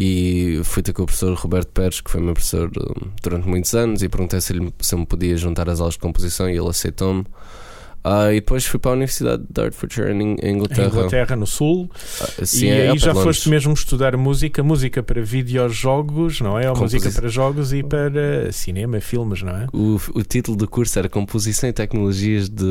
e 0.00 0.60
fui 0.62 0.80
ter 0.80 0.92
com 0.92 1.02
o 1.02 1.06
professor 1.06 1.34
Roberto 1.34 1.72
Pérez, 1.72 2.00
que 2.00 2.08
foi 2.08 2.20
meu 2.20 2.32
professor 2.32 2.70
um, 2.78 3.10
durante 3.20 3.48
muitos 3.48 3.74
anos, 3.74 4.00
e 4.00 4.08
perguntei 4.08 4.40
se, 4.40 4.52
ele, 4.52 4.72
se 4.78 4.94
eu 4.94 5.00
me 5.00 5.04
podia 5.04 5.36
juntar 5.36 5.68
às 5.68 5.80
aulas 5.80 5.94
de 5.94 5.98
composição 5.98 6.48
e 6.48 6.56
ele 6.56 6.68
aceitou-me. 6.68 7.24
Ah, 8.10 8.32
e 8.32 8.36
depois 8.36 8.64
fui 8.64 8.78
para 8.80 8.92
a 8.92 8.94
Universidade 8.94 9.42
de 9.50 9.60
Hertfordshire 9.60 10.10
em, 10.12 10.20
em 10.20 10.36
Em 10.42 10.54
Inglaterra. 10.54 10.86
Inglaterra, 10.88 11.36
no 11.36 11.46
Sul, 11.46 11.90
Ah, 12.22 12.44
sim, 12.46 12.66
e 12.66 12.68
é 12.70 12.90
aí 12.90 12.92
pé 12.92 12.98
já 12.98 13.14
foste 13.14 13.48
mesmo 13.48 13.72
estudar 13.72 14.16
música, 14.16 14.62
música 14.62 15.02
para 15.02 15.20
videojogos, 15.22 16.40
não 16.40 16.58
é? 16.58 16.68
Ou 16.68 16.74
Composi- 16.74 16.96
música 16.96 17.20
para 17.20 17.28
jogos 17.28 17.72
e 17.72 17.82
para 17.82 18.50
cinema, 18.52 19.00
filmes, 19.00 19.42
não 19.42 19.54
é? 19.56 19.66
O, 19.72 20.00
o 20.14 20.22
título 20.22 20.56
do 20.56 20.66
curso 20.68 20.98
era 20.98 21.08
Composição 21.08 21.68
e 21.68 21.72
Tecnologias 21.72 22.48
de 22.48 22.64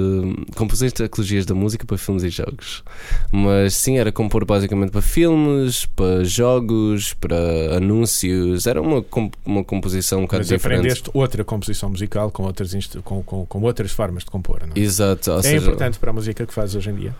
Composição 0.56 0.88
e 0.88 0.92
Tecnologias 0.92 1.46
da 1.46 1.54
Música 1.54 1.86
para 1.86 1.98
Filmes 1.98 2.24
e 2.24 2.30
Jogos. 2.30 2.84
Mas 3.32 3.76
sim, 3.76 3.98
era 3.98 4.12
compor 4.12 4.46
basicamente 4.46 4.92
para 4.92 5.02
filmes, 5.02 5.86
para 5.86 6.24
jogos, 6.24 7.14
para 7.14 7.38
anúncios. 7.78 8.66
Era 8.68 8.82
uma, 8.82 9.02
comp- 9.02 9.36
uma 9.46 9.64
composição 9.64 10.20
um 10.20 10.22
bocado 10.24 10.40
Mas 10.42 10.48
diferente. 10.48 10.78
aprendeste 10.80 11.10
outra 11.14 11.44
composição 11.44 11.90
musical 11.90 12.32
com 12.32 12.44
outras, 12.44 12.74
com, 13.04 13.22
com, 13.24 13.46
com 13.46 13.62
outras 13.62 13.92
formas 13.92 14.24
de 14.24 14.32
compor, 14.32 14.62
não 14.66 14.74
é? 14.76 14.80
Exato, 14.80 15.27
É 15.36 15.42
seja, 15.42 15.58
importante 15.58 16.00
para 16.00 16.10
a 16.12 16.14
música 16.14 16.46
que 16.46 16.54
fazes 16.54 16.76
hoje 16.76 16.90
em 16.90 16.96
dia. 16.96 17.16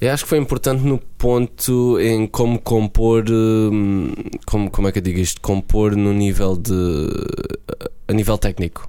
eu 0.00 0.12
acho 0.12 0.22
que 0.24 0.28
foi 0.28 0.38
importante 0.38 0.82
no 0.84 0.98
ponto 0.98 1.98
em 2.00 2.26
como 2.26 2.58
compor, 2.58 3.24
hum, 3.30 4.12
como, 4.46 4.70
como 4.70 4.88
é 4.88 4.92
que 4.92 4.98
eu 4.98 5.02
digo 5.02 5.18
isto? 5.18 5.40
Compor 5.40 5.96
no 5.96 6.12
nível 6.12 6.56
de. 6.56 6.72
a 8.06 8.12
nível 8.12 8.38
técnico, 8.38 8.88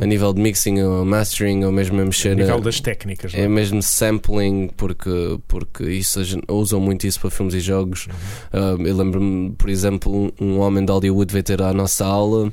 a 0.00 0.04
nível 0.06 0.32
de 0.32 0.40
mixing 0.40 0.80
ou 0.82 1.04
mastering 1.04 1.64
ou 1.64 1.70
mesmo 1.72 1.98
a 1.98 2.02
A 2.02 2.04
mexer. 2.06 2.34
nível 2.34 2.56
na- 2.58 2.64
das 2.64 2.80
técnicas, 2.80 3.34
É 3.34 3.42
é? 3.42 3.48
mesmo 3.48 3.82
sampling, 3.82 4.70
porque, 4.76 5.38
porque 5.46 5.84
isso 5.84 6.20
a 6.48 6.52
usam 6.52 6.80
muito 6.80 7.06
isso 7.06 7.20
para 7.20 7.30
filmes 7.30 7.54
e 7.54 7.60
jogos. 7.60 8.08
Uhum. 8.52 8.76
Uh, 8.82 8.86
eu 8.88 8.96
lembro-me, 8.96 9.50
por 9.52 9.68
exemplo, 9.70 10.12
um, 10.12 10.30
um 10.44 10.58
homem 10.60 10.84
de 10.84 10.90
Hollywood 10.90 11.30
veio 11.32 11.44
ter 11.44 11.60
à 11.62 11.72
nossa 11.72 12.04
aula 12.06 12.50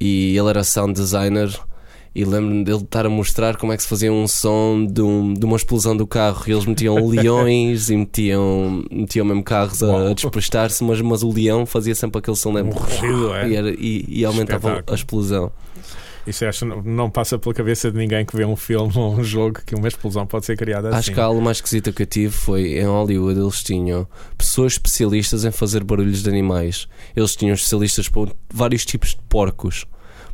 e 0.00 0.36
ele 0.36 0.48
era 0.50 0.62
sound 0.62 0.92
designer. 0.92 1.48
E 2.12 2.24
lembro-me 2.24 2.64
dele 2.64 2.78
estar 2.78 3.06
a 3.06 3.08
mostrar 3.08 3.56
como 3.56 3.72
é 3.72 3.76
que 3.76 3.82
se 3.84 3.88
fazia 3.88 4.12
um 4.12 4.26
som 4.26 4.84
de, 4.84 5.00
um- 5.00 5.32
de 5.32 5.44
uma 5.46 5.56
explosão 5.56 5.96
do 5.96 6.06
carro. 6.06 6.42
E 6.48 6.50
eles 6.52 6.66
metiam 6.66 6.96
leões 7.06 7.88
e 7.88 7.96
metiam, 7.96 8.84
metiam 8.90 9.24
mesmo 9.24 9.44
carros 9.44 9.80
a, 9.82 9.86
Uau. 9.86 10.06
a 10.08 10.12
desprestar-se, 10.14 10.82
mas, 10.82 11.00
mas 11.00 11.22
o 11.22 11.30
leão 11.32 11.64
fazia 11.64 11.94
sempre 11.94 12.18
aquele 12.18 12.36
som 12.36 12.50
Um 12.50 12.54
lembro, 12.54 12.76
rugido, 12.78 13.34
é? 13.34 13.48
e, 13.48 13.54
era- 13.54 13.70
e- 13.70 14.04
e 14.08 14.24
aumentava 14.24 14.68
Espetáculo. 14.70 14.92
a 14.92 14.94
explosão. 14.96 15.52
Isso 16.26 16.44
acho, 16.44 16.66
não, 16.66 16.82
não 16.82 17.10
passa 17.10 17.38
pela 17.38 17.54
cabeça 17.54 17.90
de 17.90 17.96
ninguém 17.96 18.26
que 18.26 18.36
vê 18.36 18.44
um 18.44 18.54
filme 18.54 18.92
ou 18.94 19.14
um 19.14 19.24
jogo 19.24 19.60
que 19.64 19.74
uma 19.74 19.88
explosão 19.88 20.26
pode 20.26 20.44
ser 20.46 20.56
criada 20.56 20.88
assim. 20.88 20.98
Acho 20.98 21.12
que 21.12 21.20
a 21.20 21.24
aula 21.24 21.40
mais 21.40 21.56
esquisita 21.56 21.92
que 21.92 22.02
eu 22.02 22.06
tive 22.06 22.32
foi 22.32 22.78
em 22.78 22.84
Hollywood. 22.84 23.40
Eles 23.40 23.62
tinham 23.62 24.06
pessoas 24.36 24.72
especialistas 24.74 25.44
em 25.44 25.50
fazer 25.50 25.82
barulhos 25.82 26.22
de 26.22 26.28
animais. 26.28 26.86
Eles 27.16 27.34
tinham 27.34 27.54
especialistas 27.54 28.08
para 28.08 28.30
vários 28.52 28.84
tipos 28.84 29.10
de 29.10 29.18
porcos. 29.28 29.86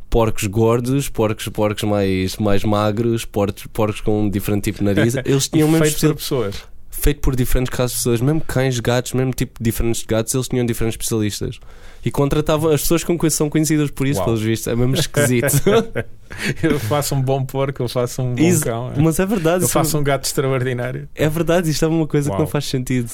Porcos 0.09 0.45
gordos, 0.47 1.09
porcos, 1.09 1.47
porcos 1.49 1.83
mais, 1.83 2.37
mais 2.37 2.63
magros, 2.63 3.25
porcos, 3.25 3.65
porcos 3.67 4.01
com 4.01 4.23
um 4.23 4.29
diferente 4.29 4.63
tipo 4.65 4.79
de 4.79 4.85
nariz. 4.85 5.15
Eles 5.25 5.47
tinham 5.49 5.67
mesmo 5.67 5.85
feito 5.85 5.99
por 6.07 6.15
pessoas. 6.15 6.55
feito 6.89 7.19
por 7.21 7.35
diferentes 7.35 7.69
casos 7.75 7.91
de 7.91 7.97
pessoas, 7.99 8.21
mesmo 8.21 8.41
cães, 8.41 8.79
gatos, 8.79 9.13
mesmo 9.13 9.33
tipo 9.33 9.53
de 9.59 9.63
diferentes 9.63 10.01
de 10.01 10.07
gatos, 10.07 10.33
eles 10.33 10.47
tinham 10.47 10.65
diferentes 10.65 10.93
especialistas. 10.95 11.59
E 12.05 12.09
contratavam 12.09 12.71
as 12.71 12.81
pessoas 12.81 13.03
com 13.03 13.17
que 13.19 13.29
são 13.29 13.49
conhecidas 13.49 13.91
por 13.91 14.07
isso, 14.07 14.19
Uau. 14.19 14.25
pelos 14.27 14.41
vistos. 14.41 14.67
É 14.67 14.75
mesmo 14.75 14.95
esquisito. 14.95 15.61
eu 16.63 16.79
faço 16.79 17.13
um 17.13 17.21
bom 17.21 17.43
porco, 17.43 17.83
eu 17.83 17.89
faço 17.89 18.21
um 18.21 18.33
bom 18.33 18.41
Isso- 18.41 18.63
cão. 18.63 18.93
é. 18.95 19.01
Mas 19.01 19.19
é 19.19 19.25
verdade. 19.25 19.63
Eu 19.63 19.65
isso 19.65 19.73
faço 19.73 19.97
um 19.97 20.03
gato 20.03 20.23
extraordinário. 20.25 21.09
É 21.13 21.27
verdade, 21.27 21.69
isto 21.69 21.83
é 21.83 21.87
uma 21.87 22.07
coisa 22.07 22.29
que 22.29 22.33
Uau. 22.35 22.41
não 22.41 22.47
faz 22.47 22.65
sentido. 22.65 23.11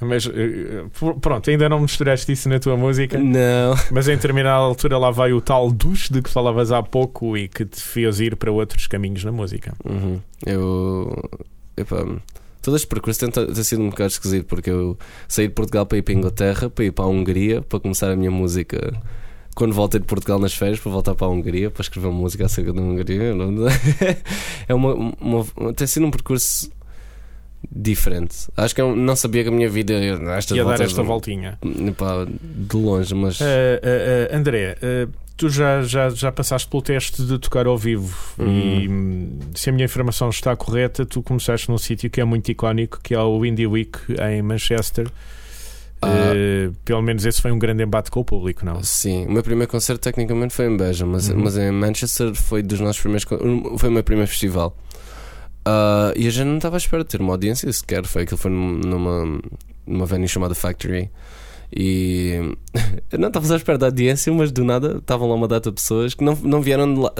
Mas 0.00 0.26
eh, 0.26 0.30
eh, 0.32 1.14
pronto, 1.20 1.50
ainda 1.50 1.68
não 1.68 1.80
misturaste 1.80 2.30
isso 2.30 2.48
na 2.48 2.58
tua 2.60 2.76
música. 2.76 3.18
Não. 3.18 3.74
Mas 3.90 4.06
em 4.08 4.12
determinada 4.14 4.56
altura 4.56 4.96
lá 4.98 5.10
vai 5.10 5.32
o 5.32 5.40
tal 5.40 5.70
duche 5.72 6.12
de 6.12 6.22
que 6.22 6.30
falavas 6.30 6.70
há 6.70 6.82
pouco 6.82 7.36
e 7.36 7.48
que 7.48 7.64
te 7.64 7.80
fez 7.82 8.20
ir 8.20 8.36
para 8.36 8.52
outros 8.52 8.86
caminhos 8.86 9.24
na 9.24 9.32
música. 9.32 9.74
Uhum. 9.84 10.20
Eu. 10.46 11.12
Epá, 11.76 12.04
todo 12.62 12.76
este 12.76 12.86
percurso 12.86 13.20
tem, 13.28 13.46
tem 13.46 13.64
sido 13.64 13.82
um 13.82 13.90
bocado 13.90 14.10
esquisito 14.10 14.46
porque 14.46 14.70
eu 14.70 14.96
saí 15.26 15.48
de 15.48 15.54
Portugal 15.54 15.84
para 15.86 15.98
ir 15.98 16.02
para 16.02 16.14
a 16.14 16.16
Inglaterra, 16.16 16.70
para 16.70 16.84
ir 16.84 16.92
para 16.92 17.04
a 17.04 17.08
Hungria, 17.08 17.62
para 17.62 17.80
começar 17.80 18.10
a 18.10 18.16
minha 18.16 18.30
música. 18.30 18.92
Quando 19.54 19.72
voltei 19.74 19.98
de 19.98 20.06
Portugal 20.06 20.38
nas 20.38 20.54
férias, 20.54 20.78
para 20.78 20.92
voltar 20.92 21.16
para 21.16 21.26
a 21.26 21.30
Hungria, 21.30 21.68
para 21.72 21.82
escrever 21.82 22.06
uma 22.06 22.20
música 22.20 22.46
acerca 22.46 22.72
da 22.72 22.80
Hungria. 22.80 23.34
não- 23.34 23.66
É 24.68 24.72
uma, 24.74 24.94
uma- 25.20 25.72
Tem 25.74 25.86
sido 25.88 26.06
um 26.06 26.10
percurso 26.12 26.70
diferente. 27.70 28.48
Acho 28.56 28.74
que 28.74 28.80
eu 28.80 28.94
não 28.94 29.16
sabia 29.16 29.42
que 29.42 29.48
a 29.48 29.52
minha 29.52 29.68
vida 29.68 29.94
estas 30.36 30.56
e 30.56 30.60
a 30.60 30.64
dar 30.64 30.80
esta 30.80 31.02
voltinha. 31.02 31.58
Epá, 31.86 32.26
de 32.26 32.76
longe, 32.76 33.14
mas. 33.14 33.40
Eh, 33.40 33.80
eh, 33.82 34.28
eh, 34.30 34.36
André, 34.36 34.76
tu 35.36 35.48
já, 35.48 35.82
já, 35.82 36.10
já 36.10 36.32
passaste 36.32 36.68
pelo 36.68 36.82
teste 36.82 37.22
de 37.22 37.38
tocar 37.38 37.66
ao 37.66 37.78
vivo 37.78 38.16
e 38.40 38.88
hum, 38.88 39.38
se 39.54 39.70
a 39.70 39.72
minha 39.72 39.84
informação 39.84 40.28
está 40.30 40.54
correta, 40.56 41.06
tu 41.06 41.22
começaste 41.22 41.68
num 41.68 41.78
sítio 41.78 42.10
que 42.10 42.20
é 42.20 42.24
muito 42.24 42.48
icónico, 42.50 42.98
que 43.02 43.14
é 43.14 43.20
o 43.20 43.44
Indie 43.44 43.66
Week 43.66 43.98
em 44.30 44.42
Manchester. 44.42 45.08
Ah. 46.00 46.08
Pelo 46.84 47.02
menos 47.02 47.24
esse 47.26 47.40
foi 47.42 47.50
um 47.50 47.58
grande 47.58 47.82
embate 47.82 48.08
com 48.10 48.20
o 48.20 48.24
público, 48.24 48.64
não? 48.64 48.80
Sim, 48.84 49.26
o 49.26 49.32
meu 49.32 49.42
primeiro 49.42 49.70
concerto 49.70 50.00
tecnicamente 50.02 50.54
foi 50.54 50.66
em 50.66 50.76
Beja, 50.76 51.04
mas, 51.04 51.28
Uhum. 51.28 51.40
mas 51.42 51.56
em 51.58 51.72
Manchester 51.72 52.34
foi 52.34 52.62
dos 52.62 52.78
nossos 52.78 53.00
primeiros. 53.00 53.24
Foi 53.78 53.88
o 53.88 53.92
meu 53.92 54.04
primeiro 54.04 54.30
festival. 54.30 54.76
Ah, 55.70 56.12
e 56.16 56.26
a 56.26 56.30
gente 56.30 56.46
não 56.46 56.56
estava 56.56 56.76
à 56.76 56.78
espera 56.78 57.04
de 57.04 57.10
ter 57.10 57.20
uma 57.20 57.34
audiência 57.34 57.70
sequer. 57.72 58.06
Foi 58.06 58.22
aquilo 58.22 58.38
foi 58.38 58.50
num- 58.50 58.78
numa, 58.78 59.40
numa 59.86 60.06
venue 60.06 60.26
chamada 60.26 60.54
Factory. 60.54 61.10
E 61.70 62.56
eu 63.12 63.18
não 63.18 63.28
estava 63.28 63.52
à 63.52 63.56
espera 63.56 63.76
da 63.78 63.86
audiência, 63.86 64.32
mas 64.32 64.50
do 64.50 64.64
nada 64.64 64.96
estavam 64.98 65.28
lá 65.28 65.34
uma 65.34 65.46
data 65.48 65.70
de 65.70 65.74
pessoas 65.76 66.14
que 66.14 66.24
não, 66.24 66.34
não 66.42 66.62
vieram 66.62 66.94
lá- 66.94 67.12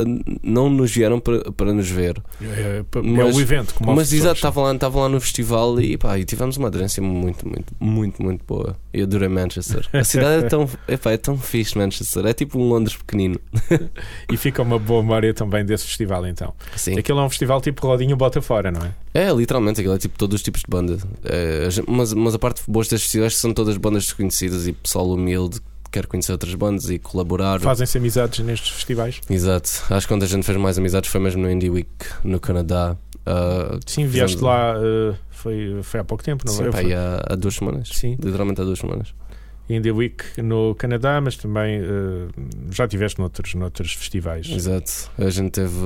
não 0.42 0.70
nos 0.70 0.90
vieram 0.90 1.20
para, 1.20 1.52
para 1.52 1.72
nos 1.72 1.88
ver. 1.88 2.20
É, 2.40 2.82
é 2.82 3.02
Mas- 3.02 3.36
o 3.36 3.40
evento, 3.40 3.74
como 3.74 3.94
Mas 3.94 4.12
exato, 4.12 4.36
estavam 4.36 4.64
lá, 4.64 4.74
estavam 4.74 5.02
lá 5.02 5.08
no 5.08 5.20
festival 5.20 5.78
e, 5.80 5.96
pá, 5.98 6.18
e 6.18 6.24
tivemos 6.24 6.56
uma 6.56 6.68
aderência 6.68 7.02
muito, 7.02 7.46
muito, 7.46 7.72
muito, 7.78 8.22
muito 8.22 8.44
boa. 8.46 8.76
Eu 8.92 9.04
adorei 9.04 9.28
Manchester. 9.28 9.86
A 9.92 10.02
cidade 10.02 10.46
é 10.46 10.48
tão, 10.48 10.68
epá, 10.88 11.12
é 11.12 11.16
tão 11.18 11.36
fixe, 11.36 11.76
Manchester. 11.76 12.24
É 12.26 12.32
tipo 12.32 12.58
um 12.58 12.68
Londres 12.68 12.96
pequenino. 12.96 13.38
E 14.30 14.36
fica 14.36 14.62
uma 14.62 14.78
boa 14.78 15.02
memória 15.02 15.32
também 15.32 15.64
desse 15.64 15.84
festival, 15.86 16.26
então. 16.26 16.52
Sim. 16.76 16.98
Aquilo 16.98 17.18
é 17.20 17.22
um 17.22 17.28
festival 17.30 17.60
tipo 17.60 17.86
Rodinho 17.86 18.16
Bota 18.16 18.40
Fora, 18.42 18.70
não 18.70 18.80
é? 18.82 18.94
É, 19.14 19.32
literalmente, 19.32 19.80
aquilo 19.80 19.94
é 19.94 19.98
tipo 19.98 20.18
todos 20.18 20.36
os 20.36 20.42
tipos 20.42 20.60
de 20.60 20.66
banda. 20.68 20.98
É, 21.24 21.68
mas, 21.86 22.12
mas 22.12 22.34
a 22.34 22.38
parte 22.38 22.62
boa 22.68 22.82
destes 22.82 23.02
festivais 23.02 23.36
são 23.36 23.52
todas 23.54 23.76
bandas 23.76 24.04
desconhecidas 24.04 24.37
e 24.46 24.72
pessoal 24.72 25.08
humilde 25.10 25.60
que 25.60 25.90
quer 25.92 26.06
conhecer 26.06 26.32
outras 26.32 26.54
bandas 26.54 26.90
e 26.90 26.98
colaborar. 26.98 27.60
Fazem-se 27.60 27.96
amizades 27.98 28.40
nestes 28.44 28.70
festivais. 28.70 29.20
Exato. 29.28 29.70
Acho 29.90 30.06
que 30.06 30.12
quando 30.12 30.22
a 30.22 30.26
gente 30.26 30.44
fez 30.44 30.56
mais 30.58 30.76
amizades 30.78 31.10
foi 31.10 31.20
mesmo 31.20 31.42
no 31.42 31.50
Indie 31.50 31.70
Week, 31.70 31.88
no 32.24 32.38
Canadá. 32.38 32.96
Ah, 33.26 33.78
Sim, 33.86 34.06
vieste 34.06 34.36
fizemos- 34.36 34.40
lá, 34.42 34.74
eh, 34.78 35.14
foi, 35.30 35.80
foi 35.82 36.00
há 36.00 36.04
pouco 36.04 36.22
tempo, 36.24 36.44
não 36.46 36.52
Sim, 36.52 36.64
é? 36.64 36.70
pá, 36.70 36.78
Foi 36.80 36.92
há, 36.94 37.22
há 37.28 37.34
duas 37.34 37.54
semanas. 37.54 37.88
Sim. 37.92 38.16
Literalmente 38.22 38.60
há 38.60 38.64
duas 38.64 38.78
semanas. 38.78 39.14
Indie 39.68 39.92
Week 39.92 40.24
no 40.42 40.74
Canadá, 40.74 41.20
mas 41.20 41.36
também 41.36 41.76
eh, 41.80 42.28
já 42.70 42.88
tiveste 42.88 43.18
noutros, 43.20 43.54
noutros 43.54 43.92
festivais. 43.92 44.48
Exato. 44.48 45.10
A 45.18 45.28
gente 45.30 45.50
teve. 45.52 45.76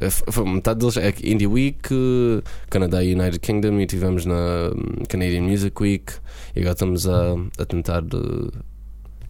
eh, 0.00 0.10
foi 0.10 0.44
metade 0.44 0.80
deles 0.80 0.96
é 0.96 1.12
Indie 1.22 1.46
Week, 1.46 1.88
Canadá 2.70 3.02
e 3.02 3.12
United 3.14 3.40
Kingdom, 3.40 3.80
e 3.80 3.86
tivemos 3.86 4.24
na 4.24 4.70
hum, 4.74 5.04
Canadian 5.08 5.42
Music 5.42 5.80
Week. 5.82 6.12
E 6.54 6.60
agora 6.60 6.74
estamos 6.74 7.08
a, 7.08 7.34
a 7.58 7.64
tentar 7.64 8.02
eh, 8.02 8.58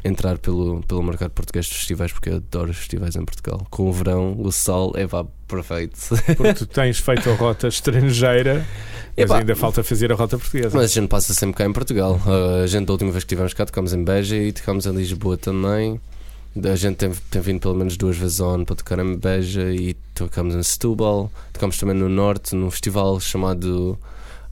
entrar 0.05 0.39
pelo, 0.39 0.83
pelo 0.83 1.03
mercado 1.03 1.31
português 1.31 1.67
de 1.67 1.75
festivais, 1.75 2.13
porque 2.13 2.29
eu 2.29 2.37
adoro 2.37 2.73
festivais 2.75 3.17
em 3.17 3.25
Portugal. 3.25 3.67
Com 3.71 3.89
o 3.89 3.93
verão, 3.93 4.37
o 4.39 4.53
sol, 4.53 4.93
é 4.95 5.07
pá, 5.07 5.25
perfeito. 5.49 5.99
Porque 6.37 6.55
tu 6.55 6.67
tens 6.69 6.99
feito 6.99 7.31
a 7.31 7.35
rota 7.35 7.69
estrangeira, 7.69 8.67
mas 9.17 9.25
Epá. 9.25 9.39
ainda 9.39 9.57
falta 9.57 9.83
fazer 9.83 10.13
a 10.13 10.15
rota 10.15 10.37
portuguesa. 10.37 10.77
Mas 10.77 10.91
a 10.91 11.01
gente 11.01 11.09
passa 11.09 11.33
sempre 11.33 11.57
cá 11.57 11.65
em 11.65 11.73
Portugal. 11.73 12.21
Uh, 12.27 12.65
a 12.65 12.67
gente, 12.67 12.87
da 12.87 12.93
última 12.93 13.11
vez 13.11 13.25
que 13.25 13.29
estivemos 13.29 13.55
cá, 13.55 13.65
tocámos 13.65 13.95
em 13.95 14.05
Beja 14.05 14.37
e 14.37 14.53
tocámos 14.53 14.85
em 14.87 14.93
Lisboa 14.93 15.37
também. 15.37 16.01
A 16.63 16.77
gente 16.77 16.97
tem, 16.97 17.11
tem 17.31 17.43
vindo 17.43 17.61
pelo 17.61 17.75
menos 17.75 17.97
duas 17.97 18.17
vezes 18.17 18.41
ao 18.41 18.51
ano 18.51 18.65
para 18.65 18.77
tocar 18.77 18.99
em 19.01 19.17
Beja 19.17 19.73
e 19.73 19.95
tocámos 20.15 20.55
em 20.55 20.63
Setúbal. 20.63 21.31
Tocámos 21.53 21.79
também 21.79 21.97
no 21.97 22.09
Norte, 22.09 22.55
num 22.55 22.71
festival 22.71 23.19
chamado 23.21 23.99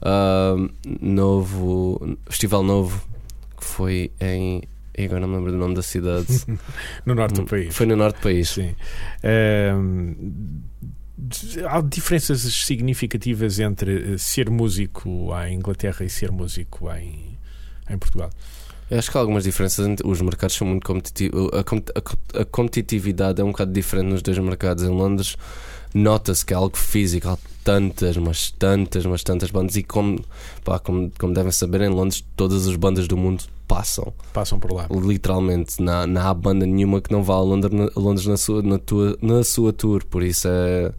uh, 0.01 0.69
Novo. 0.99 2.17
Festival 2.27 2.63
Novo, 2.63 3.01
que 3.57 3.65
foi 3.65 4.11
em. 4.19 4.63
E 4.97 5.05
agora 5.05 5.21
não 5.21 5.27
me 5.27 5.35
lembro 5.35 5.51
do 5.51 5.57
nome 5.57 5.75
da 5.75 5.81
cidade. 5.81 6.27
no 7.05 7.15
norte 7.15 7.35
do 7.35 7.45
país. 7.45 7.75
Foi 7.75 7.85
no 7.85 7.95
Norte 7.95 8.17
do 8.17 8.21
país. 8.21 8.49
Sim. 8.49 8.75
Há 11.67 11.81
diferenças 11.81 12.41
significativas 12.41 13.59
entre 13.59 14.13
eh, 14.13 14.17
ser 14.17 14.49
músico 14.49 15.29
em 15.45 15.55
Inglaterra 15.55 16.05
e 16.05 16.09
ser 16.09 16.31
músico 16.31 16.91
em, 16.91 17.37
em 17.89 17.97
Portugal. 17.97 18.29
Eu 18.89 18.99
acho 18.99 19.09
que 19.09 19.17
há 19.17 19.21
algumas 19.21 19.43
diferenças. 19.45 19.87
Os 20.03 20.21
mercados 20.21 20.55
são 20.55 20.67
muito 20.67 20.85
competitivos. 20.85 21.49
A, 21.53 22.39
a 22.39 22.41
a 22.41 22.45
competitividade 22.45 23.41
é 23.41 23.43
um 23.43 23.51
bocado 23.51 23.71
diferente 23.71 24.07
nos 24.07 24.21
dois 24.21 24.37
mercados. 24.37 24.83
Em 24.83 24.89
Londres, 24.89 25.37
nota-se 25.93 26.45
que 26.45 26.53
é 26.53 26.57
algo 26.57 26.77
físico. 26.77 27.29
Há 27.29 27.37
tantas, 27.63 28.17
mas 28.17 28.51
tantas, 28.51 29.05
mas 29.05 29.23
tantas 29.23 29.49
bandas. 29.51 29.75
E 29.75 29.83
como, 29.83 30.19
pá, 30.63 30.79
como, 30.79 31.11
como 31.17 31.33
devem 31.33 31.51
saber, 31.51 31.81
em 31.81 31.89
Londres, 31.89 32.23
todas 32.35 32.67
as 32.67 32.75
bandas 32.75 33.07
do 33.07 33.17
mundo 33.17 33.43
passam. 33.67 34.13
Passam 34.33 34.59
por 34.59 34.71
lá. 34.71 34.87
Literalmente, 34.91 35.81
não, 35.81 36.05
não 36.05 36.21
há 36.21 36.33
banda 36.33 36.65
nenhuma 36.65 37.01
que 37.01 37.11
não 37.11 37.23
vá 37.23 37.35
a 37.35 37.41
Londres, 37.41 37.73
a 37.95 37.99
Londres 37.99 38.27
na, 38.27 38.37
sua, 38.37 38.61
na, 38.61 38.77
tua, 38.77 39.17
na 39.21 39.43
sua 39.43 39.73
tour. 39.73 40.03
Por 40.05 40.23
isso 40.23 40.47
é. 40.47 40.91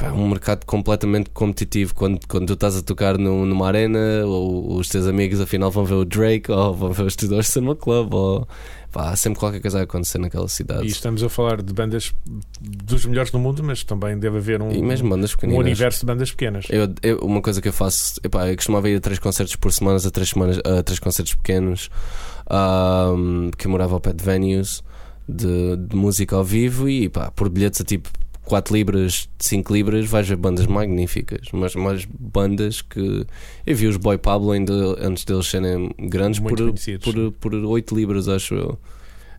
Pá, 0.00 0.06
é 0.08 0.12
um 0.12 0.28
mercado 0.28 0.64
completamente 0.64 1.30
competitivo 1.30 1.94
quando, 1.94 2.18
quando 2.26 2.46
tu 2.46 2.52
estás 2.54 2.76
a 2.76 2.82
tocar 2.82 3.18
no, 3.18 3.44
numa 3.44 3.66
arena 3.68 4.24
ou 4.26 4.76
os 4.76 4.88
teus 4.88 5.06
amigos 5.06 5.40
afinal 5.40 5.70
vão 5.70 5.84
ver 5.84 5.94
o 5.94 6.04
Drake 6.04 6.50
ou 6.50 6.74
vão 6.74 6.92
ver 6.92 7.04
os 7.04 7.14
Tudors 7.14 7.48
Cinema 7.48 7.76
Club 7.76 8.14
ou 8.14 8.48
pá, 8.90 9.10
há 9.10 9.16
sempre 9.16 9.38
qualquer 9.38 9.60
coisa 9.60 9.78
a 9.80 9.82
acontecer 9.82 10.18
naquela 10.18 10.48
cidade 10.48 10.84
E 10.84 10.88
estamos 10.88 11.22
a 11.22 11.28
falar 11.28 11.62
de 11.62 11.72
bandas 11.72 12.12
dos 12.60 13.04
melhores 13.04 13.30
do 13.30 13.38
mundo, 13.38 13.62
mas 13.62 13.84
também 13.84 14.18
deve 14.18 14.38
haver 14.38 14.62
um, 14.62 14.70
mesmo 14.82 15.08
bandas 15.10 15.36
um 15.44 15.56
universo 15.56 16.00
de 16.00 16.06
bandas 16.06 16.30
pequenas. 16.30 16.66
Eu, 16.70 16.92
eu- 17.02 17.18
uma 17.18 17.42
coisa 17.42 17.60
que 17.60 17.68
eu 17.68 17.72
faço, 17.72 18.18
epá, 18.24 18.48
eu 18.48 18.56
costumava 18.56 18.88
ir 18.88 18.96
a 18.96 19.00
três 19.00 19.18
concertos 19.18 19.54
por 19.56 19.72
semana, 19.72 19.98
a 19.98 20.10
três, 20.10 20.30
semanas, 20.30 20.58
a 20.64 20.82
três 20.82 20.98
concertos 20.98 21.34
pequenos, 21.34 21.90
ahm, 22.48 23.50
que 23.56 23.66
eu 23.66 23.70
morava 23.70 23.94
ao 23.94 24.00
pé 24.00 24.12
de 24.12 24.24
venues 24.24 24.82
de, 25.28 25.76
de 25.76 25.94
música 25.94 26.34
ao 26.36 26.42
vivo 26.44 26.88
e 26.88 27.08
pá, 27.08 27.30
por 27.30 27.48
bilhetes 27.48 27.80
a 27.80 27.84
tipo 27.84 28.08
4 28.50 28.74
libras, 28.74 29.28
5 29.38 29.72
libras, 29.72 30.06
vais 30.08 30.26
ver 30.28 30.34
bandas 30.34 30.66
magníficas, 30.66 31.46
mas 31.52 31.76
mais 31.76 32.04
bandas 32.04 32.82
que 32.82 33.24
eu 33.64 33.76
vi 33.76 33.86
os 33.86 33.96
Boy 33.96 34.18
Pablo 34.18 34.50
ainda 34.50 34.74
antes 35.00 35.24
deles 35.24 35.46
serem 35.46 35.88
grandes 35.96 36.40
Muito 36.40 36.56
por, 36.56 36.66
conhecidos. 36.66 37.14
por, 37.14 37.30
por 37.30 37.54
8 37.54 37.94
libras, 37.94 38.28
acho 38.28 38.54
eu. 38.56 38.78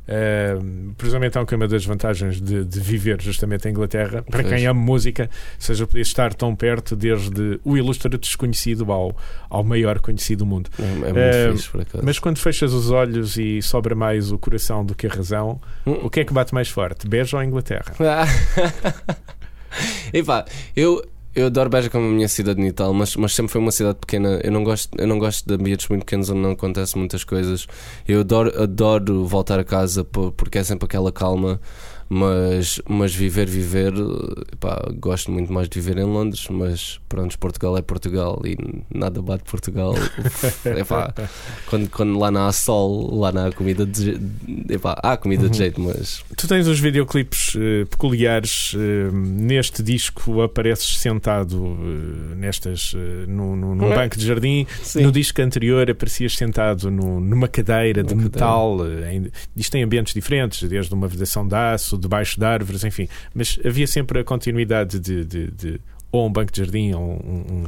Uh, 0.08 0.94
presumo 0.98 1.24
então 1.24 1.46
que 1.46 1.54
uma 1.56 1.68
das 1.68 1.86
vantagens 1.86 2.42
de, 2.42 2.66
de 2.66 2.80
viver 2.80 3.22
justamente 3.22 3.68
em 3.68 3.72
Inglaterra, 3.72 4.24
para 4.24 4.44
quem 4.44 4.66
ama 4.66 4.80
música, 4.82 5.30
seja 5.60 5.86
poder 5.88 6.02
estar 6.02 6.34
tão 6.34 6.56
perto 6.56 6.96
desde 6.96 7.60
o 7.64 7.78
ilustre 7.78 8.18
desconhecido 8.18 8.92
ao, 8.92 9.16
ao 9.50 9.64
maior 9.64 10.00
conhecido 10.00 10.40
do 10.40 10.46
mundo. 10.46 10.70
É, 10.80 10.84
é 10.84 10.88
muito 10.88 11.18
Eh, 11.18 11.52
fixe 11.54 11.70
por 11.70 11.82
acaso. 11.82 12.04
Mas 12.04 12.20
quando 12.20 12.38
fechas 12.40 12.74
os 12.74 12.90
olhos 12.92 13.38
e 13.38 13.62
sobra 13.62 13.96
mais 13.96 14.32
o 14.32 14.38
coração 14.40 14.84
do 14.86 14.96
que 14.96 15.06
a 15.08 15.10
razão, 15.10 15.62
Hum. 15.86 16.00
o 16.04 16.10
que 16.10 16.20
é 16.22 16.26
que 16.26 16.34
bate 16.34 16.54
mais 16.54 16.68
forte? 16.68 17.08
Beja 17.08 17.38
ou 17.38 17.44
Inglaterra? 17.44 17.94
e 20.14 20.24
pá, 20.24 20.46
eu, 20.76 21.04
eu 21.34 21.48
adoro 21.48 21.70
Beja 21.70 21.90
como 21.90 22.08
a 22.08 22.10
minha 22.12 22.28
cidade 22.28 22.62
natal, 22.62 22.94
mas, 22.94 23.16
mas 23.16 23.34
sempre 23.34 23.52
foi 23.52 23.62
uma 23.62 23.72
cidade 23.72 23.98
pequena. 24.00 24.40
Eu 24.44 24.52
não 24.52 24.64
gosto, 24.64 24.90
eu 24.98 25.08
não 25.08 25.18
gosto 25.20 25.46
de 25.48 25.54
ambientes 25.54 25.88
muito 25.88 26.02
pequenos 26.06 26.30
onde 26.30 26.40
não 26.42 26.52
acontecem 26.52 27.00
muitas 27.00 27.24
coisas. 27.24 27.68
Eu 28.08 28.22
adoro, 28.22 28.62
adoro 28.62 29.26
voltar 29.26 29.60
a 29.60 29.64
casa 29.64 30.04
po- 30.04 30.32
porque 30.34 30.58
é 30.58 30.64
sempre 30.64 30.86
aquela 30.86 31.12
calma. 31.12 31.60
Mas, 32.14 32.82
mas 32.90 33.16
viver, 33.16 33.48
viver, 33.48 33.94
pá, 34.60 34.78
gosto 35.00 35.32
muito 35.32 35.54
mais 35.54 35.70
de 35.70 35.80
viver 35.80 35.98
em 35.98 36.04
Londres. 36.04 36.46
Mas 36.50 37.00
pronto, 37.08 37.40
Portugal 37.40 37.78
é 37.78 37.82
Portugal 37.82 38.42
e 38.44 38.58
nada 38.94 39.22
bate 39.22 39.46
Portugal. 39.50 39.94
Epá, 40.78 41.14
quando, 41.68 41.90
quando 41.90 42.20
lá 42.20 42.30
não 42.30 42.48
há 42.48 42.52
sol, 42.52 43.18
lá 43.18 43.32
não 43.32 43.46
há 43.48 43.52
comida 43.54 43.86
de 43.86 44.04
jeito. 44.04 44.22
Epá, 44.70 45.00
há 45.02 45.16
comida 45.16 45.44
de 45.44 45.48
Uhum. 45.48 45.54
jeito, 45.54 45.80
mas 45.80 46.22
Tu 46.36 46.50
tens 46.50 46.68
uns 46.68 46.82
videoclipes 46.82 47.54
eh, 47.56 47.86
peculiares. 47.86 48.74
eh, 48.76 49.10
neste 49.14 49.82
disco 49.82 50.42
apareces 50.42 50.98
sentado 50.98 51.78
eh, 51.82 52.36
nestas, 52.36 52.92
eh, 52.94 53.26
num, 53.26 53.56
num- 53.56 53.74
num 53.76 53.90
É. 53.94 53.96
banco 53.96 54.18
de 54.18 54.26
jardim. 54.28 54.68
sim. 54.84 55.04
No 55.04 55.14
disco 55.14 55.42
anterior 55.42 55.90
aparecias 55.90 56.36
sentado 56.36 56.92
no- 56.92 57.22
numa 57.22 57.48
cadeira 57.48 58.04
de 58.04 58.14
metal. 58.16 58.80
em- 59.10 59.32
Isto 59.56 59.72
tem 59.72 59.84
ambientes 59.84 60.14
diferentes, 60.14 60.68
desde 60.68 60.94
uma 60.94 61.08
vedação 61.08 61.48
de 61.48 61.56
aço, 61.56 62.01
debaixo 62.02 62.38
de 62.40 62.46
árvores, 62.46 62.84
enfim. 62.84 63.08
Mas 63.34 63.58
havia 63.64 63.88
sempre 63.88 64.20
a 64.20 64.24
continuidade 64.24 65.00
de. 65.00 65.24
de- 65.24 65.52
de- 65.52 65.82
ou 66.14 66.28
um 66.28 66.32
banco 66.34 66.52
de 66.52 66.58
jardim 66.60 66.92
ou 66.92 67.02
um, 67.02 67.66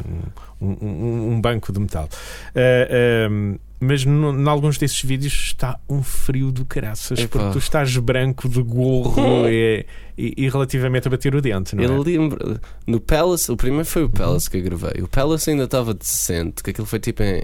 um- 0.60 0.68
um- 0.82 1.32
um- 1.32 1.40
banco 1.40 1.72
de 1.72 1.80
metal. 1.80 2.10
Ahm, 2.54 3.56
mas 3.80 4.04
em 4.06 4.48
alguns 4.50 4.78
desses 4.78 5.02
vídeos 5.02 5.34
está 5.34 5.80
um 5.90 6.04
frio 6.04 6.52
do 6.52 6.66
caraças, 6.66 7.20
Epá. 7.20 7.40
porque 7.40 7.52
tu 7.54 7.60
estás 7.60 7.96
branco 7.98 8.50
de 8.50 8.62
gorro 8.62 9.48
e, 9.48 9.86
e- 10.18 10.34
e 10.38 10.50
relativamente 10.50 11.08
a 11.08 11.12
bater 11.12 11.34
o 11.36 11.42
dente, 11.42 11.74
não 11.76 11.84
é? 11.84 11.88
Eu 11.88 12.02
lembro 12.02 12.60
no 12.86 13.00
Palace, 13.00 13.50
o 13.52 13.56
primeiro 13.56 13.86
foi 13.86 14.04
o 14.04 14.10
Palace 14.10 14.50
que 14.50 14.58
eu 14.58 14.62
gravei. 14.64 15.02
O 15.02 15.08
Palace 15.08 15.50
ainda 15.50 15.64
estava 15.64 15.94
decente, 15.94 16.62
que 16.64 16.70
aquilo 16.72 16.88
foi 16.88 17.00
tipo 17.00 17.24
em, 17.24 17.44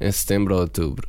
em 0.00 0.12
setembro 0.12 0.54
ou 0.54 0.60
outubro. 0.62 1.08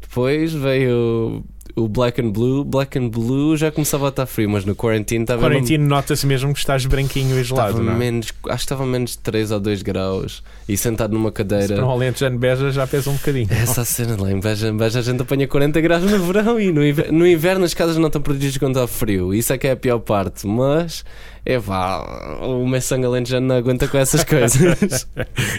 Depois 0.00 0.52
veio 0.52 1.44
o 1.76 1.88
Black 1.88 2.20
and 2.20 2.30
Blue. 2.30 2.64
Black 2.64 2.98
and 2.98 3.08
Blue 3.08 3.56
já 3.56 3.70
começava 3.70 4.06
a 4.06 4.08
estar 4.10 4.26
frio, 4.26 4.48
mas 4.50 4.64
no 4.64 4.74
Quarantine 4.74 5.22
estava 5.24 5.42
Quarantino 5.42 5.86
nota-se 5.86 6.26
mesmo 6.26 6.52
que 6.52 6.58
estás 6.58 6.84
branquinho 6.86 7.38
e 7.38 7.44
gelado, 7.44 7.70
Estava 7.70 7.84
não 7.84 7.92
é? 7.92 7.96
menos, 7.96 8.26
acho 8.48 8.56
que 8.58 8.64
estava 8.64 8.86
menos 8.86 9.12
de 9.12 9.18
3 9.18 9.50
ou 9.50 9.60
2 9.60 9.82
graus 9.82 10.42
e 10.68 10.76
sentado 10.76 11.12
numa 11.12 11.30
Se 11.30 11.34
cadeira. 11.34 11.74
para 11.76 11.86
um 11.86 11.90
alentejano 11.90 12.38
beja 12.38 12.70
já 12.70 12.86
pesa 12.86 13.10
um 13.10 13.14
bocadinho. 13.14 13.48
Essa 13.50 13.84
cena 13.84 14.16
lá 14.20 14.30
em 14.30 14.40
Beja, 14.40 14.68
em 14.68 14.76
Beja 14.76 14.98
a 15.00 15.02
gente 15.02 15.20
apanha 15.22 15.46
40 15.48 15.80
graus 15.80 16.02
no 16.02 16.18
verão 16.24 16.58
e 16.60 16.72
no 16.72 16.84
inverno, 16.86 17.18
no 17.18 17.26
inverno 17.26 17.64
as 17.64 17.74
casas 17.74 17.96
não 17.96 18.06
estão 18.06 18.22
protegidas 18.22 18.56
quando 18.58 18.76
está 18.76 18.86
frio. 18.86 19.34
Isso 19.34 19.52
é 19.52 19.58
que 19.58 19.66
é 19.66 19.72
a 19.72 19.76
pior 19.76 19.98
parte. 19.98 20.46
Mas, 20.46 21.04
é 21.44 21.58
pá, 21.58 22.38
o 22.42 22.66
meu 22.66 22.80
sangue 22.80 23.06
alentejano 23.06 23.46
não 23.46 23.56
aguenta 23.56 23.86
com 23.88 23.98
essas 23.98 24.22
coisas. 24.24 25.08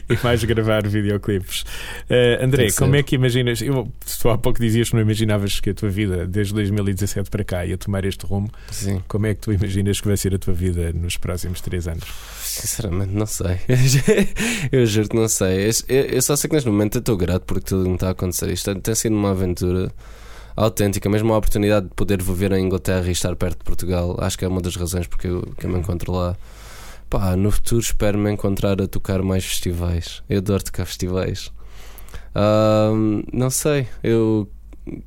e 0.09 0.17
mais 0.23 0.43
gravar 0.43 0.87
videoclipes. 0.87 1.63
Eh, 2.09 2.39
André, 2.41 2.67
como 2.77 2.95
é 2.95 3.03
que 3.03 3.15
imaginas? 3.15 3.61
Eu, 3.61 3.87
tu 4.21 4.29
há 4.29 4.37
pouco 4.37 4.59
dizias 4.59 4.89
que 4.89 4.95
não 4.95 5.01
imaginavas 5.01 5.59
que 5.59 5.69
a 5.69 5.73
tua 5.73 5.89
vida, 5.89 6.00
desde 6.07 6.53
2017 6.53 7.29
para 7.29 7.43
cá, 7.43 7.65
ia 7.65 7.77
tomar 7.77 8.05
este 8.05 8.25
rumo. 8.25 8.49
Sim, 8.71 9.01
Como 9.07 9.25
é 9.25 9.33
que 9.35 9.41
tu 9.41 9.51
imaginas 9.51 9.99
que 10.01 10.07
vai 10.07 10.17
ser 10.17 10.33
a 10.35 10.39
tua 10.39 10.53
vida 10.53 10.91
nos 10.93 11.17
próximos 11.17 11.61
três 11.61 11.87
anos? 11.87 12.03
sinceramente 12.43 13.13
não 13.13 13.25
sei. 13.25 13.59
Eu 14.71 14.85
juro 14.85 15.09
que 15.09 15.15
não 15.15 15.27
sei. 15.27 15.69
Eu, 15.87 15.95
eu 16.05 16.21
só 16.21 16.35
sei 16.35 16.49
que 16.49 16.55
neste 16.55 16.69
momento 16.69 16.95
eu 16.95 16.99
estou 16.99 17.15
grato 17.15 17.43
porque 17.43 17.65
tudo 17.65 17.87
me 17.87 17.95
está 17.95 18.09
a 18.09 18.11
acontecer. 18.11 18.49
Isto 18.51 18.75
tem 18.75 18.93
sido 18.95 19.15
uma 19.15 19.31
aventura 19.31 19.91
autêntica, 20.55 21.09
mesmo 21.09 21.33
a 21.33 21.37
oportunidade 21.37 21.87
de 21.87 21.95
poder 21.95 22.21
viver 22.21 22.51
em 22.51 22.65
Inglaterra 22.65 23.07
e 23.07 23.11
estar 23.11 23.35
perto 23.35 23.59
de 23.59 23.63
Portugal. 23.63 24.17
Acho 24.19 24.37
que 24.37 24.43
é 24.45 24.47
uma 24.47 24.61
das 24.61 24.75
razões 24.75 25.07
porque 25.07 25.27
eu, 25.27 25.41
que 25.57 25.65
eu 25.65 25.69
me 25.69 25.79
encontro 25.79 26.11
lá. 26.11 26.35
Pá, 27.09 27.35
no 27.35 27.51
futuro 27.51 27.81
espero 27.81 28.17
me 28.17 28.31
encontrar 28.31 28.81
a 28.81 28.87
tocar 28.87 29.21
mais 29.21 29.45
festivais. 29.45 30.21
Eu 30.29 30.39
adoro 30.39 30.63
tocar 30.63 30.85
festivais. 30.85 31.51
Não 33.33 33.49
sei, 33.49 33.87
eu 34.03 34.47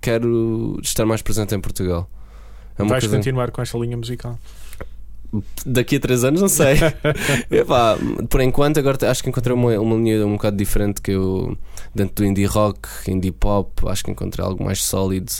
quero 0.00 0.78
estar 0.82 1.04
mais 1.04 1.22
presente 1.22 1.54
em 1.54 1.60
Portugal. 1.60 2.08
É 2.78 2.84
Vais 2.84 3.06
continuar 3.06 3.50
com 3.50 3.62
esta 3.62 3.78
linha 3.78 3.96
musical? 3.96 4.38
Daqui 5.66 5.96
a 5.96 6.00
3 6.00 6.24
anos 6.24 6.40
não 6.40 6.48
sei. 6.48 6.76
Epá, 7.50 7.96
por 8.28 8.40
enquanto, 8.40 8.78
agora 8.78 9.10
acho 9.10 9.22
que 9.22 9.28
encontrei 9.30 9.54
uma, 9.54 9.78
uma 9.78 9.96
linha 9.96 10.26
um 10.26 10.32
bocado 10.32 10.56
diferente 10.56 11.00
que 11.00 11.12
eu 11.12 11.56
dentro 11.94 12.16
do 12.16 12.24
indie 12.26 12.44
rock, 12.44 12.88
indie 13.08 13.30
pop, 13.32 13.70
acho 13.88 14.04
que 14.04 14.10
encontrei 14.10 14.44
algo 14.44 14.64
mais 14.64 14.82
sólido. 14.82 15.32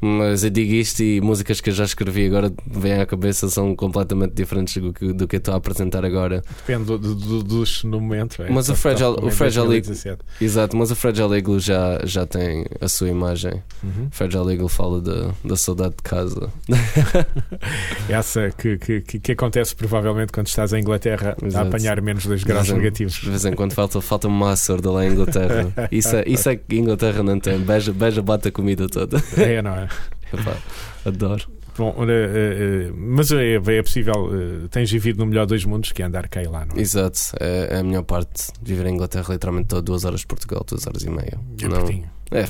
Mas 0.00 0.44
eu 0.44 0.50
digo 0.50 0.72
isto 0.74 1.02
e 1.02 1.20
músicas 1.20 1.60
que 1.60 1.70
eu 1.70 1.74
já 1.74 1.82
escrevi 1.82 2.26
agora 2.26 2.52
vêm 2.64 3.00
à 3.00 3.04
cabeça 3.06 3.48
são 3.48 3.74
completamente 3.74 4.32
diferentes 4.32 4.80
do 4.80 4.92
que, 4.92 5.12
do 5.12 5.26
que 5.26 5.34
eu 5.36 5.38
estou 5.38 5.54
a 5.54 5.56
apresentar 5.56 6.04
agora. 6.04 6.40
Depende 6.58 6.84
do, 6.84 6.98
do, 6.98 7.42
dos 7.42 7.82
no 7.82 8.00
momento. 8.00 8.40
é. 8.40 8.48
Mas 8.48 8.68
o 8.68 8.76
Fragile- 8.76 9.16
como 9.16 9.26
o 9.26 9.30
Fragile 9.32 9.66
2017. 9.66 10.22
Exato, 10.40 10.76
mas 10.76 10.92
o 10.92 10.94
Fragile 10.94 11.34
Eagle 11.34 11.58
já, 11.58 12.00
já 12.04 12.24
tem 12.24 12.64
a 12.80 12.86
sua 12.86 13.08
imagem. 13.08 13.60
Uhum. 13.82 14.08
Fragile 14.12 14.52
Eagle 14.52 14.68
fala 14.68 15.00
da, 15.00 15.30
da 15.44 15.56
saudade 15.56 15.96
de 15.96 16.02
casa. 16.04 16.48
Essa 18.08 18.50
que, 18.50 18.78
que, 18.78 19.00
que, 19.00 19.18
que 19.28 19.32
acontece 19.32 19.76
provavelmente 19.76 20.32
quando 20.32 20.46
estás 20.46 20.72
em 20.72 20.80
Inglaterra 20.80 21.36
a 21.40 21.46
Exato. 21.46 21.68
apanhar 21.68 22.00
menos 22.00 22.24
2 22.24 22.44
graus 22.44 22.70
negativos. 22.70 23.14
De 23.16 23.28
vez 23.28 23.44
em 23.44 23.52
quando 23.52 23.74
falta, 23.74 24.00
falta 24.00 24.26
uma 24.26 24.56
sorda 24.56 24.90
lá 24.90 25.04
em 25.04 25.10
Inglaterra. 25.12 25.70
Isso 25.92 26.16
é, 26.16 26.24
isso 26.26 26.48
é 26.48 26.56
que 26.56 26.78
Inglaterra 26.78 27.22
não 27.22 27.38
tem. 27.38 27.58
Beja, 27.58 27.92
beja 27.92 28.22
bate 28.22 28.48
a 28.48 28.52
comida 28.52 28.88
toda. 28.88 29.22
É, 29.36 29.60
não 29.60 29.72
é? 29.72 29.88
Epá, 30.32 30.56
adoro. 31.04 31.46
Bom, 31.76 31.94
eh, 32.08 32.88
eh, 32.88 32.92
mas 32.96 33.30
é, 33.30 33.54
é 33.54 33.82
possível, 33.82 34.30
eh, 34.32 34.68
tens 34.68 34.90
vivido 34.90 35.18
no 35.18 35.26
melhor 35.26 35.46
dos 35.46 35.64
mundos 35.64 35.92
que 35.92 36.02
é 36.02 36.06
andar 36.06 36.26
cá 36.28 36.42
e 36.42 36.46
lá, 36.46 36.64
não 36.64 36.76
é? 36.76 36.80
Exato, 36.80 37.20
é, 37.38 37.76
é 37.76 37.78
a 37.78 37.82
melhor 37.82 38.02
parte. 38.02 38.50
Viver 38.60 38.86
em 38.86 38.94
Inglaterra, 38.94 39.32
literalmente, 39.32 39.66
estou 39.66 39.78
a 39.78 39.82
duas 39.82 40.04
horas 40.04 40.20
de 40.20 40.26
Portugal, 40.26 40.64
duas 40.66 40.86
horas 40.86 41.02
e 41.02 41.10
meia. 41.10 41.38
É 41.62 41.68
Não, 41.68 41.76
pertinho. 41.76 42.10
É 42.30 42.44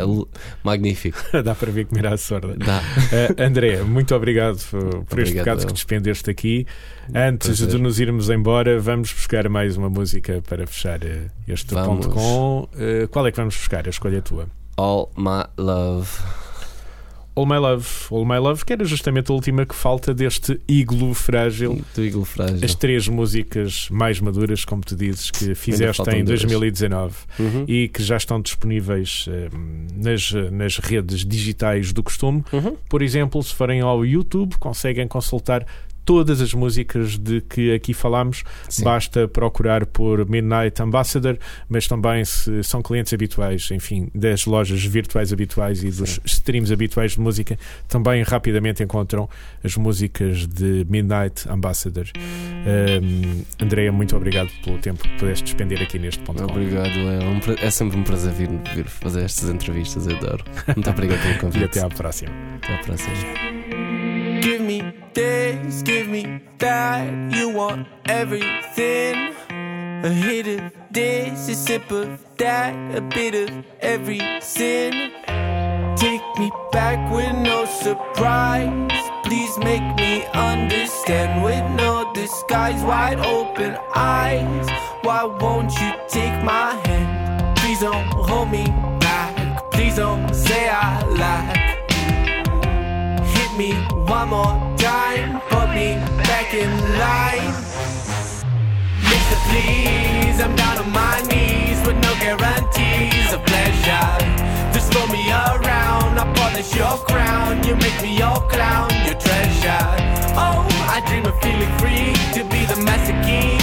l- 0.00 0.24
magnífico. 0.62 1.18
Dá 1.44 1.54
para 1.54 1.70
ver 1.70 1.86
comer 1.86 2.06
à 2.06 2.16
sorda. 2.16 2.54
Dá. 2.56 2.82
Eh, 3.12 3.44
André, 3.44 3.82
muito 3.82 4.14
obrigado 4.14 4.56
uh, 4.56 5.04
por 5.04 5.18
este 5.20 5.32
Obrigado, 5.32 5.44
bocado 5.44 5.60
que 5.66 5.70
eu. 5.70 5.74
despendeste 5.74 6.30
aqui. 6.30 6.66
Antes 7.14 7.48
Prazer. 7.58 7.68
de 7.68 7.78
nos 7.78 8.00
irmos 8.00 8.30
embora, 8.30 8.80
vamos 8.80 9.12
buscar 9.12 9.48
mais 9.48 9.76
uma 9.76 9.88
música 9.90 10.42
para 10.48 10.66
fechar 10.66 11.02
eh, 11.04 11.26
este 11.46 11.74
Vamos. 11.74 12.06
ponto 12.06 12.14
com. 12.14 12.68
eh, 12.76 13.06
qual 13.10 13.26
é 13.26 13.30
que 13.30 13.36
vamos 13.36 13.56
buscar? 13.56 13.86
A 13.86 13.90
escolha 13.90 14.18
é 14.18 14.20
tua. 14.20 14.46
All 14.76 15.10
my 15.16 15.44
love. 15.56 16.10
All 17.36 17.46
My 17.46 17.56
Love. 17.58 17.86
All 18.10 18.24
My 18.24 18.38
Love, 18.38 18.64
que 18.64 18.72
era 18.72 18.84
justamente 18.84 19.30
a 19.30 19.34
última 19.34 19.66
que 19.66 19.74
falta 19.74 20.14
deste 20.14 20.60
iglo 20.68 21.12
frágil. 21.14 21.82
Do 21.94 22.04
Eagle 22.04 22.24
Frágil. 22.24 22.60
As 22.64 22.74
três 22.74 23.08
músicas 23.08 23.88
mais 23.90 24.20
maduras, 24.20 24.64
como 24.64 24.82
tu 24.82 24.94
dizes, 24.94 25.30
que 25.30 25.54
fizeste 25.54 26.02
em 26.10 26.24
duas. 26.24 26.40
2019 26.42 27.14
Uhum. 27.38 27.64
e 27.66 27.88
que 27.88 28.02
já 28.02 28.16
estão 28.16 28.40
disponíveis 28.40 29.26
eh, 29.28 29.48
nas, 29.94 30.32
nas 30.52 30.78
redes 30.78 31.24
digitais 31.24 31.92
do 31.92 32.02
costume. 32.02 32.44
Uhum. 32.52 32.76
Por 32.88 33.02
exemplo, 33.02 33.42
se 33.42 33.54
forem 33.54 33.80
ao 33.80 34.04
YouTube, 34.06 34.56
conseguem 34.58 35.08
consultar 35.08 35.66
todas 36.04 36.40
as 36.40 36.52
músicas 36.52 37.18
de 37.18 37.40
que 37.40 37.72
aqui 37.72 37.94
falámos. 37.94 38.44
Sim. 38.68 38.84
Basta 38.84 39.26
procurar 39.28 39.86
por 39.86 40.28
Midnight 40.28 40.80
Ambassador, 40.82 41.38
mas 41.68 41.86
também 41.86 42.24
se 42.24 42.62
são 42.62 42.82
clientes 42.82 43.12
habituais, 43.12 43.70
enfim, 43.70 44.08
das 44.14 44.44
lojas 44.44 44.84
virtuais 44.84 45.32
habituais 45.32 45.82
e 45.82 45.90
dos 45.90 46.14
Sim. 46.14 46.20
streams 46.24 46.72
habituais 46.72 47.12
de 47.12 47.20
música, 47.20 47.58
também 47.88 48.22
rapidamente 48.22 48.82
encontram 48.82 49.28
as 49.62 49.76
músicas 49.76 50.46
de 50.46 50.86
Midnight 50.88 51.48
Ambassador. 51.48 52.06
Um, 52.16 53.42
Andréia, 53.60 53.92
muito 53.92 54.16
obrigado 54.16 54.50
pelo 54.62 54.78
tempo 54.78 55.02
que 55.02 55.18
pudeste 55.18 55.44
despender 55.44 55.82
aqui 55.82 55.98
neste 55.98 56.22
ponto. 56.22 56.42
Obrigado, 56.44 56.88
é, 56.88 57.66
é 57.66 57.70
sempre 57.70 57.98
um 57.98 58.02
prazer 58.02 58.32
vir, 58.32 58.48
vir 58.74 58.86
fazer 58.86 59.22
estas 59.22 59.48
entrevistas, 59.50 60.06
eu 60.06 60.16
adoro. 60.16 60.44
Muito 60.74 60.90
obrigado 60.90 61.22
pelo 61.22 61.38
convite. 61.40 61.62
E 61.62 61.64
até 61.64 61.80
à 61.80 61.88
próxima. 61.88 62.32
Até 62.62 62.74
à 62.74 62.78
próxima. 62.78 63.83
Give 65.64 65.72
me 65.72 65.82
give 65.82 66.08
me 66.08 66.40
that. 66.58 67.32
You 67.32 67.48
want 67.48 67.88
everything. 68.06 69.34
A 70.04 70.10
hit 70.10 70.46
of 70.46 70.72
this, 70.90 71.48
a 71.48 71.54
sip 71.54 71.90
of 71.90 72.22
that, 72.36 72.74
a 72.94 73.00
bit 73.00 73.34
of 73.34 73.64
every 73.80 74.20
sin. 74.42 75.10
Take 75.96 76.22
me 76.38 76.50
back 76.70 77.10
with 77.10 77.34
no 77.36 77.64
surprise. 77.64 78.70
Please 79.24 79.56
make 79.58 79.96
me 79.96 80.26
understand 80.34 81.42
with 81.42 81.64
no 81.80 82.12
disguise. 82.12 82.82
Wide 82.82 83.20
open 83.20 83.78
eyes. 83.94 84.68
Why 85.02 85.24
won't 85.24 85.72
you 85.80 85.92
take 86.08 86.42
my 86.44 86.74
hand? 86.84 87.56
Please 87.56 87.80
don't 87.80 88.06
hold 88.28 88.50
me 88.50 88.66
back. 89.00 89.70
Please 89.70 89.96
don't 89.96 90.34
say 90.34 90.68
I 90.68 91.02
lack. 91.06 91.63
Me 93.56 93.72
one 94.08 94.30
more 94.30 94.58
time, 94.76 95.40
put 95.48 95.68
me 95.68 95.94
back 96.26 96.52
in 96.54 96.68
line. 96.98 97.54
Mister, 98.98 99.38
please, 99.46 100.40
I'm 100.40 100.56
down 100.56 100.78
on 100.78 100.90
my 100.90 101.22
knees 101.30 101.78
with 101.86 101.94
no 102.02 102.12
guarantees 102.18 103.32
of 103.32 103.46
pleasure. 103.46 104.18
Just 104.72 104.92
throw 104.92 105.06
me 105.06 105.30
around, 105.30 106.18
I 106.18 106.32
polish 106.34 106.74
your 106.74 106.98
crown, 107.06 107.62
you 107.62 107.76
make 107.76 108.02
me 108.02 108.18
your 108.18 108.34
clown, 108.50 108.90
your 109.06 109.14
treasure. 109.14 109.86
Oh, 110.34 110.66
I 110.90 111.00
dream 111.06 111.24
of 111.24 111.38
feeling 111.40 111.70
free 111.78 112.12
to 112.34 112.42
be 112.50 112.66
the 112.66 112.82
master 112.82 113.14
key, 113.22 113.54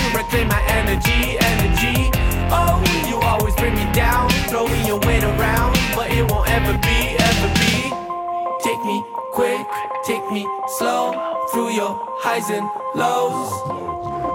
highs 12.24 12.50
and 12.50 12.68
lows. 12.96 13.52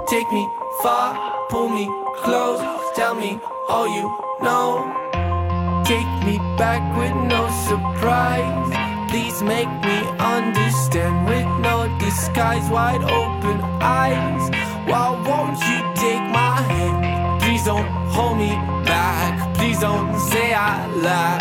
Take 0.09 0.31
me 0.33 0.49
far, 0.83 1.47
pull 1.49 1.69
me 1.69 1.87
close, 2.23 2.61
tell 2.95 3.15
me 3.15 3.41
all 3.69 3.89
you 3.89 4.07
know. 4.43 4.93
Take 5.85 6.11
me 6.27 6.39
back 6.59 6.83
with 6.99 7.15
no 7.31 7.49
surprise. 7.69 9.11
Please 9.11 9.43
make 9.43 9.69
me 9.89 9.99
understand 10.19 11.27
with 11.27 11.47
no 11.61 11.87
disguise, 11.99 12.69
wide 12.71 13.03
open 13.03 13.61
eyes. 13.81 14.51
Why 14.89 15.11
won't 15.27 15.59
you 15.69 15.79
take 15.95 16.25
my 16.31 16.61
hand? 16.73 17.43
Please 17.43 17.65
don't 17.65 17.87
hold 18.11 18.39
me 18.39 18.51
back. 18.85 19.55
Please 19.57 19.81
don't 19.81 20.19
say 20.19 20.55
I 20.55 20.87
lack. 20.97 21.41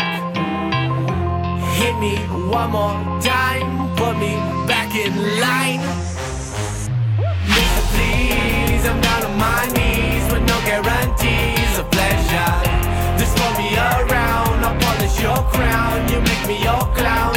Hit 1.78 1.98
me 1.98 2.16
one 2.50 2.70
more 2.70 2.96
time, 3.20 3.94
put 3.96 4.16
me 4.18 4.34
back 4.66 4.94
in 4.94 5.12
line. 5.40 6.15
My 9.36 9.66
knees 9.76 10.24
with 10.32 10.42
no 10.48 10.58
guarantees 10.64 11.78
of 11.78 11.90
pleasure. 11.90 12.54
Just 13.18 13.36
throw 13.36 13.52
me 13.58 13.76
around, 13.76 14.64
I'll 14.64 14.78
polish 14.80 15.20
your 15.20 15.42
crown. 15.52 16.08
You 16.08 16.20
make 16.20 16.46
me 16.48 16.62
your 16.62 16.84
clown, 16.96 17.36